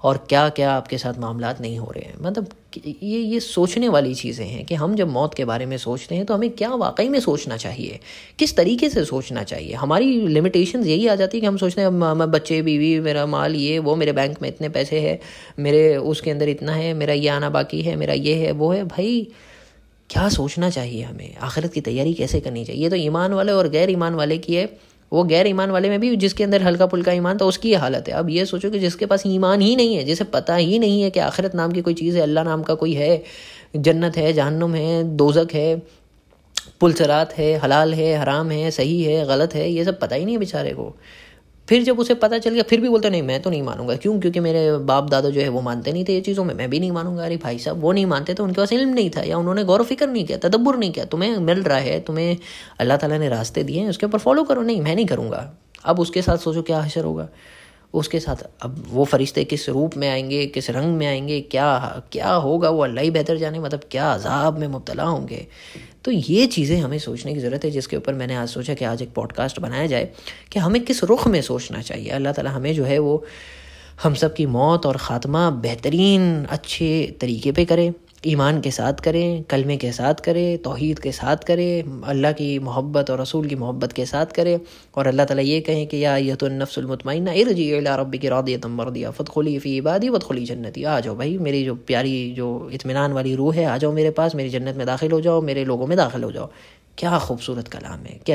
[0.02, 2.48] और क्या क्या आपके साथ मामला नहीं हो रहे हैं। मतलब
[3.02, 6.24] ये ये सोचने वाली चीज़ें हैं कि हम जब मौत के बारे में सोचते हैं
[6.24, 8.00] तो हमें क्या वाकई में सोचना चाहिए?
[8.38, 9.74] किस तरीके से सोचना चाहिए?
[9.74, 13.54] हमारी लिमिटेशन यही आ जाती है कि हम सोचते हैं मैं, बच्चे, बीवी, मेरा माल,
[13.54, 15.20] ये, वो, मेरे बैंक में इतने पैसे है,
[15.58, 18.84] मेरे, उसके अंदर इतना है, मेरा ये आना बाकी है, मेरा ये है, वो है।
[18.84, 19.28] भाई,
[20.10, 21.36] क्या सोचना चाहिए हमें?
[21.36, 22.82] आखिरत की तैयारी कैसे करनी चाहिए?
[22.82, 26.00] ये तो ईमान वाले और गैर ईमान वाले की है। वो गैर ईमान वाले में
[26.00, 28.78] भी जिसके अंदर हल्का पुल्का ईमान था, उसकी ये हालत है। अब ये सोचो कि
[28.78, 31.82] जिसके पास ईमान ही नहीं है, जिसे पता ही नहीं है कि आखिरत नाम की
[31.82, 33.22] कोई चीज़ है, अल्लाह नाम का कोई है,
[33.76, 35.82] जन्नत है, जहन्नुम है दोजक है,
[36.80, 40.34] पुलसरात है, हलाल है, हराम है, सही है, गलत है, ये सब पता ही नहीं
[40.34, 40.94] है बेचारे को।
[41.68, 44.20] फिर जब उसे पता चल गया, फिर भी बोलते, नहीं, मैं तो नहीं मानूँगा। क्यों?
[44.20, 46.80] क्योंकि मेरे बाप दादा जो है, वो मानते नहीं थे ये चीज़ों में। मैं भी
[46.80, 49.38] नहीं मानूँगा। अरे भाई साहब, वो नहीं मानते तो उनके पास इल्म नहीं था, या
[49.38, 52.36] उन्होंने गौर फ़िक्र नहीं किया, तदब्बर नहीं किया। तुम्हें मिल रहा है, तुम्हें
[52.80, 55.54] अल्लाह ताला ने रास्ते दिए हैं, उसके ऊपर फॉलो करो। नहीं, मैं नहीं करूँगा।
[55.84, 57.28] अब उसके साथ सोचो, क्या हशर होगा?
[57.96, 62.30] उसके साथ अब वो फरिश्ते किस रूप में आएँगे, किस रंग में आएँगे, क्या क्या
[62.30, 65.46] होगा वो अल्लाह ही बेहतर जाने मतलब क्या अजाब में मुबतला होंगे।
[66.04, 69.02] तो ये चीज़ें हमें सोचने की ज़रूरत है, जिसके ऊपर मैंने आज सोचा कि आज
[69.02, 70.08] एक पॉडकास्ट बनाया जाए
[70.52, 73.24] कि हमें किस रुख में सोचना चाहिए। अल्लाह ताला हमें जो है वो
[74.02, 77.92] हम सब की मौत और ख़ात्मा बेहतरीन, अच्छे तरीके पे करे।
[78.24, 83.10] ईमान के साथ करें, कलमे के साथ करें, तोहद के साथ करें, अल्लाह की मोहब्बत
[83.10, 84.58] और रसूल की मोहब्बत के साथ करें।
[84.96, 89.10] और अल्लाह ताला ये कहें कि या यह तो नफ्सुलमतमिन इरजी रबी की रौदियत मरदिया
[89.10, 93.54] फ़तखली फ़ी इबादी वतखली जन्नती। आ जाओ भाई, मेरी जो प्यारी, जो इतमान वाली रूह
[93.54, 96.24] है, आ जाओ मेरे पास, मेरी जन्नत में दाखिल हो जाओ, मेरे लोगों में दाखिल
[96.24, 96.50] हो जाओ।
[96.98, 98.32] क्या खूबसूरत कलाम है कि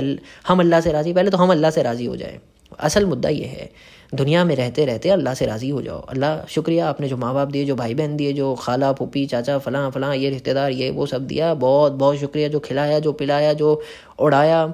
[0.47, 2.39] हम अल्लाह से राज़ी, पहले तो हम अल्लाह से राज़ी हो जाए।
[2.81, 3.69] असल मुद्दा ये है,
[4.13, 7.47] दुनिया में रहते रहते अल्लाह से राज़ी हो जाओ। अल्लाह शुक्रिया, आपने जो माँ बाप
[7.47, 11.05] दिए, जो भाई बहन दिए, जो खाला पुपी चाचा, फलां फलां, ये रिश्तेदार, ये, वो
[11.05, 13.81] सब दिया, बहुत बहुत शुक्रिया। जो खिलाया, जो पिलाया, जो
[14.19, 14.73] उड़ाया,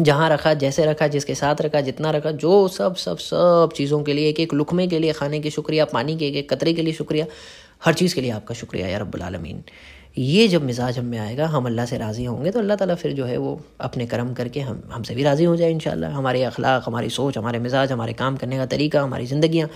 [0.00, 4.12] जहाँ रखा, जैसे रखा, जिसके साथ रखा, जितना रखा, जो सब सब सब चीज़ों के
[4.12, 6.82] लिए, एक एक लुकमे के लिए, खाने की शुक्रिया, पानी के, एक एक कतरे के
[6.82, 7.26] लिए शुक्रिया,
[7.84, 9.62] हर चीज़ के लिए आपका शुक्रिया, या रब्बुल आलमीन।
[10.18, 13.12] ये जब मिजाज हम में आएगा, हम अल्लाह से राज़ी होंगे तो अल्लाह ताला फिर
[13.12, 16.82] जो है वो अपने करम करके हम, हमसे भी राज़ी हो जाए इन हमारे अखलाक,
[16.86, 19.68] हमारी सोच, हमारे मिजाज, हमारे काम करने का तरीका, हमारी ज़िंदियाँ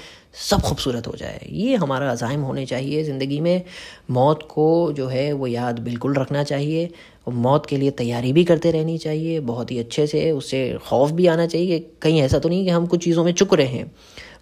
[0.49, 3.63] सब खूबसूरत हो जाए। ये हमारा अज़ाइम होने चाहिए ज़िंदगी में।
[4.11, 6.91] मौत को जो है वो याद बिल्कुल रखना चाहिए।
[7.27, 11.11] और मौत के लिए तैयारी भी करते रहनी चाहिए। बहुत ही अच्छे से उससे खौफ
[11.11, 13.91] भी आना चाहिए कहीं ऐसा तो नहीं कि हम कुछ चीज़ों में चुक रहे हैं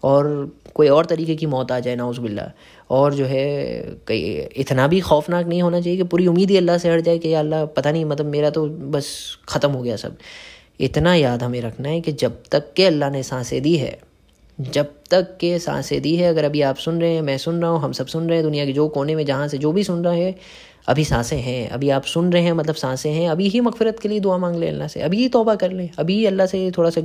[0.04, 2.50] और कोई और तरीके की मौत आ जाए ना उस बिल्ला
[2.90, 4.20] और जो है, कई,
[4.56, 7.32] इतना भी खौफनाक नहीं होना चाहिए कि पूरी उम्मीद ही अल्लाह से हट जाए कि
[7.32, 10.16] अल्लाह, पता नहीं मतलब मेरा तो बस ख़त्म हो गया सब।
[10.80, 13.98] इतना याद हमें रखना है कि जब तक के अल्लाह ने साँसें दी है,
[14.58, 17.70] जब तक के साँसें दी है, अगर अभी आप सुन रहे हैं, मैं सुन रहा
[17.70, 19.84] हूँ, हम सब सुन रहे हैं, दुनिया के जो कोने में, जहाँ से जो भी
[19.84, 20.34] सुन रहा है
[20.88, 24.08] अभी साँसें हैं, अभी आप सुन रहे हैं मतलब साँसें हैं, अभी ही मगफरत के
[24.08, 26.90] लिए दुआ मांग लें अल्लाह से, अभी ही तोबा कर लें, अभी अल्लाह से थोड़ा
[26.90, 27.00] सा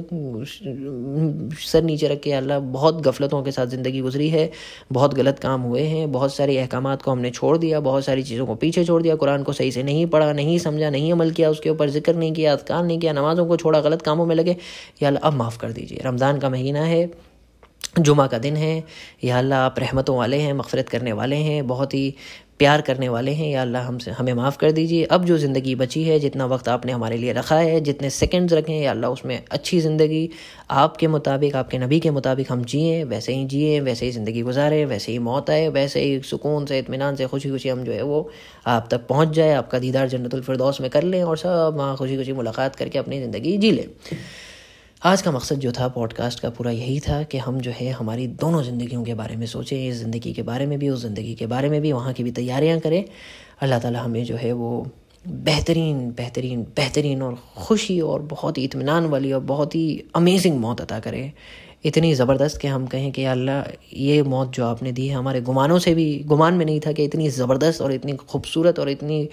[1.65, 4.49] सर नीचे रख के अल्लाह बहुत गफलतों के साथ ज़िंदगी गुजरी है,
[4.91, 8.45] बहुत गलत काम हुए हैं, बहुत सारे अहकाम को हमने छोड़ दिया, बहुत सारी चीज़ों
[8.45, 11.49] को पीछे छोड़ दिया, कुरान को सही से नहीं पढ़ा, नहीं समझा, नहीं अमल किया,
[11.49, 14.57] उसके ऊपर ज़िक्र नहीं किया अदकार नहीं किया, नमाज़ों को छोड़ा, गलत कामों में लगे,
[15.03, 17.09] या अब माफ़ कर दीजिए, रमज़ान का महीना है
[17.99, 18.83] जुमा का दिन है,
[19.23, 22.15] या अल्लाह आप रहमतों वाले हैं मफ़रत करने वाले हैं, बहुत ही
[22.59, 26.03] प्यार करने वाले हैं, या अल्लाह हमसे, हमें माफ़ कर दीजिए। अब जो ज़िंदगी बची
[26.03, 29.41] है, जितना वक्त आपने हमारे लिए रखा है, जितने सेकंड्स रखे हैं या अल्लाह उसमें
[29.51, 30.29] अच्छी ज़िंदगी,
[30.71, 34.85] आपके मुताबिक, आपके नबी के मुताबिक हम जिए, वैसे ही जिए, वैसे ही ज़िंदगी गुजारें,
[34.85, 38.01] वैसे ही मौत आए, वैसे ही सुकून से इतमान से खुशी खुशी हम जो है
[38.03, 38.29] वो
[38.67, 42.33] आप तक पहुँच जाए, आपका दीदार जन्नतफरदौस में कर लें और सब वहाँ खुशी खुशी
[42.33, 43.87] मुलाकात करके अपनी ज़िंदगी जी लें।
[45.05, 48.25] आज का मकसद जो था पॉडकास्ट का पूरा यही था कि हम जो है हमारी
[48.41, 51.45] दोनों ज़िंदगियों के बारे में सोचें, इस ज़िंदगी के बारे में भी, उस ज़िंदगी के
[51.45, 53.03] बारे में भी, वहाँ की भी तैयारियाँ करें।
[53.61, 54.87] अल्लाह ताला हमें जो है वो
[55.27, 59.85] बेहतरीन बेहतरीन बेहतरीन और खुशी और बहुत ही इतमान वाली और बहुत ही
[60.15, 61.31] अमेजिंग मौत अता करे।
[61.85, 63.61] इतनी ज़बरदस्त कि हम कहें कि अल्लाह,
[63.93, 67.03] ये मौत जो आपने दी है हमारे गुमानों से भी, गुमान में नहीं था कि
[67.03, 69.27] इतनी ज़बरदस्त और इतनी खूबसूरत और इतनी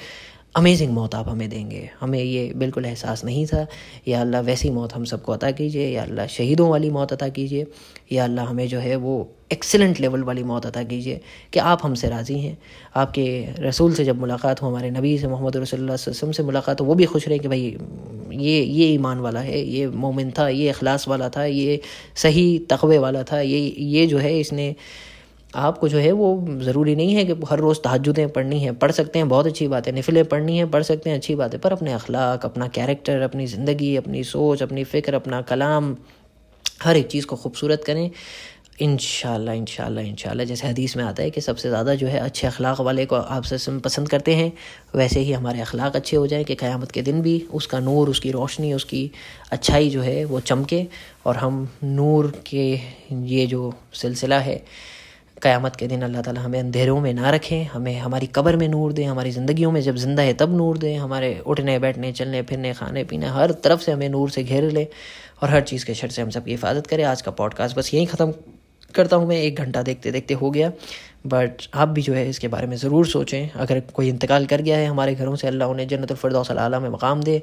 [0.55, 3.67] अमेजिंग मौत आप हमें देंगे। हमें ये बिल्कुल एहसास नहीं था।
[4.09, 7.67] या अल्लाह वैसी मौत हम सबको अता कीजिए, या अल्लाह शहीदों वाली मौत अता कीजिए,
[8.13, 9.15] या अल्लाह हमें जो है वो
[9.53, 11.21] एक्सेलेंट लेवल वाली मौत अता कीजिए
[11.53, 12.57] कि आप हमसे राज़ी हैं।
[12.97, 13.25] आपके
[13.59, 17.05] रसूल से जब मुलाकात हो, हमारे नबी से मोहम्मद रसोल्ला से मुलाकात हो, वो भी
[17.05, 17.77] खुश रहे कि भाई,
[18.33, 21.81] ये ये ईमान वाला है, ये मोमिन था, ये अखलास वाला था, ये
[22.17, 24.75] सही तकवे वाला था, ये ये जो है इसने
[25.55, 26.29] आपको जो है वो
[26.61, 29.87] ज़रूरी नहीं है कि हर रोज़ तहजुदें पढ़नी है, पढ़ सकते हैं, बहुत अच्छी बात
[29.87, 33.21] है नफिलें पढ़नी है, पढ़ सकते हैं, अच्छी बात है पर अपने अखलाक, अपना कैरेक्टर
[33.23, 35.97] अपनी ज़िंदगी, अपनी सोच, अपनी फ़िक्र, अपना कलाम,
[36.83, 38.11] हर एक चीज़ को खूबसूरत करें।
[38.81, 39.65] इन शाला इन
[40.45, 43.43] जैसे हदीस में आता है कि सबसे ज़्यादा जो है अच्छे अखलाक वाले को आप
[43.45, 44.53] से पसंद करते हैं,
[44.97, 48.31] वैसे ही हमारे अखलाक अच्छे हो जाएँ कि क़यामत के दिन भी उसका नूर, उसकी
[48.31, 49.11] रोशनी, उसकी
[49.53, 50.87] अच्छाई जो है वो चमके
[51.27, 52.67] और हम नूर के
[53.27, 54.63] ये जो सिलसिला है
[55.43, 58.93] क़यामत के दिन अल्लाह ताला हमें अंधेरों में ना रखें, हमें हमारी कब्र में नूर
[58.93, 62.73] दें, हमारी ज़िंदगियों में जब ज़िंदा है तब नूर दें, हमारे उठने, बैठने, चलने, फिरने,
[62.75, 64.87] खाने, पीने, हर तरफ़ से हमें नूर से घेर लें
[65.43, 68.07] और हर चीज़ के शर से हम सबकी हिफाजत करें। आज का पॉडकास्ट बस यहीं
[68.07, 68.33] ख़त्म
[68.95, 70.73] करता हूँ मैं, एक घंटा देखते देखते हो गया।
[71.25, 74.77] बट आप भी जो है इसके बारे में ज़रूर सोचें। अगर कोई इंतकाल कर गया
[74.79, 77.37] है हमारे घरों से, अल्लाह उन्हें जन्नतफरदौस आला में मकाम दे।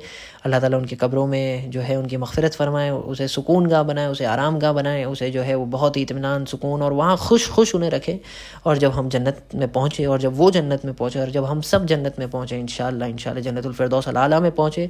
[0.46, 4.26] अल्लाह ताला उनकी कब्रों में जो है उनकी मफ़रत फरमाए, उसे सुकून गाह बनाए, उसे
[4.26, 7.76] आराम गाह बनाए, उसे जो है वो बहुत ही इतमान सुकून और वहाँ खुश खुश
[7.76, 8.18] उन्हें रखें।
[8.66, 11.62] और जब हम जन्नत में पहुँचे और जब वो जन्नत में पहुँचे और जब हम
[11.64, 14.90] सब जन्नत में पहुँचे इन शाला जन्नतफरदौस आला में पहुँचे,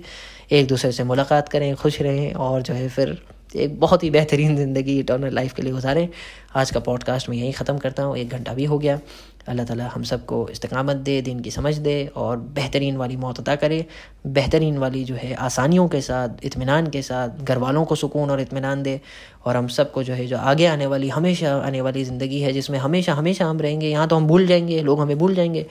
[0.52, 3.18] एक दूसरे से मुलाकात करें, खुश रहें और जो है फिर
[3.56, 6.08] एक बहुत ही बेहतरीन ज़िंदगी इटर्नल लाइफ के लिए गुजारें।
[6.56, 9.00] आज का पॉडकास्ट मैं यहीं ख़त्म करता हूँ। एक घंटा भी हो गया।
[9.48, 13.56] अल्लाह ताला हम सबको इस्तकामत दे, दिन की समझ दे और बेहतरीन वाली मौत अता
[13.56, 13.86] करे।
[14.28, 18.42] बेहतरीन वाली जो है आसानियों के साथ, इत्मीनान के साथ घर वालों को सुकून और
[18.42, 19.00] इत्मीनान दे
[19.46, 22.80] और हम सबको जो है, जो आगे आने वाली, हमेशा आने वाली ज़िंदगी है जिसमें
[22.80, 25.66] हमेशा हमेशा हम रहेंगे। यहाँ तो हम भूल जाएँगे, लोग हमें भूल जाएँगे।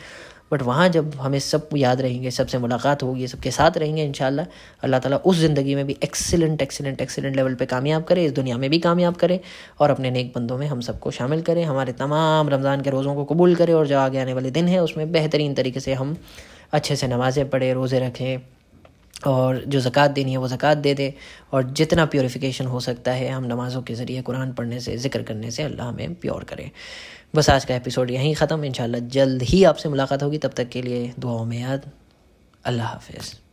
[0.50, 4.12] बट वहाँ जब हमें सब याद रहेंगे, सबसे मुलाकात होगी, सबके साथ रहेंगे इन
[4.82, 8.58] अल्लाह ताला उस ज़िंदगी में भी एक्सीलेंट एक्सीलेंट एक्सीलेंट लेवल पे कामयाब करे, इस दुनिया
[8.58, 9.40] में भी कामयाब करे
[9.80, 13.24] और अपने नेक बंदों में हम सबको शामिल करें, हमारे तमाम रमज़ान के रोज़ों को
[13.24, 16.16] कबूल करे और जो आगे आने वाले दिन है, उसमें बेहतरीन तरीके से हम
[16.72, 18.38] अच्छे से नमाज़ें पढ़ें, रोज़े रखें
[19.26, 21.12] और जो ज़क़़त देनी है वो ज़क़़त दे दे
[21.52, 25.50] और जितना प्योरीफिकेशन हो सकता है, हम नमाज़ों के ज़रिए कुरान पढ़ने से, ज़िक्र करने
[25.50, 26.70] से अल्लाह हमें प्योर करे।
[27.34, 28.72] बस आज का एपिसोड यहीं ख़त्म। इन
[29.08, 31.90] जल्द ही आपसे मुलाकात होगी। तब तक के लिए दुआओं में याद।
[32.64, 33.47] अल्लाह हाफिज़।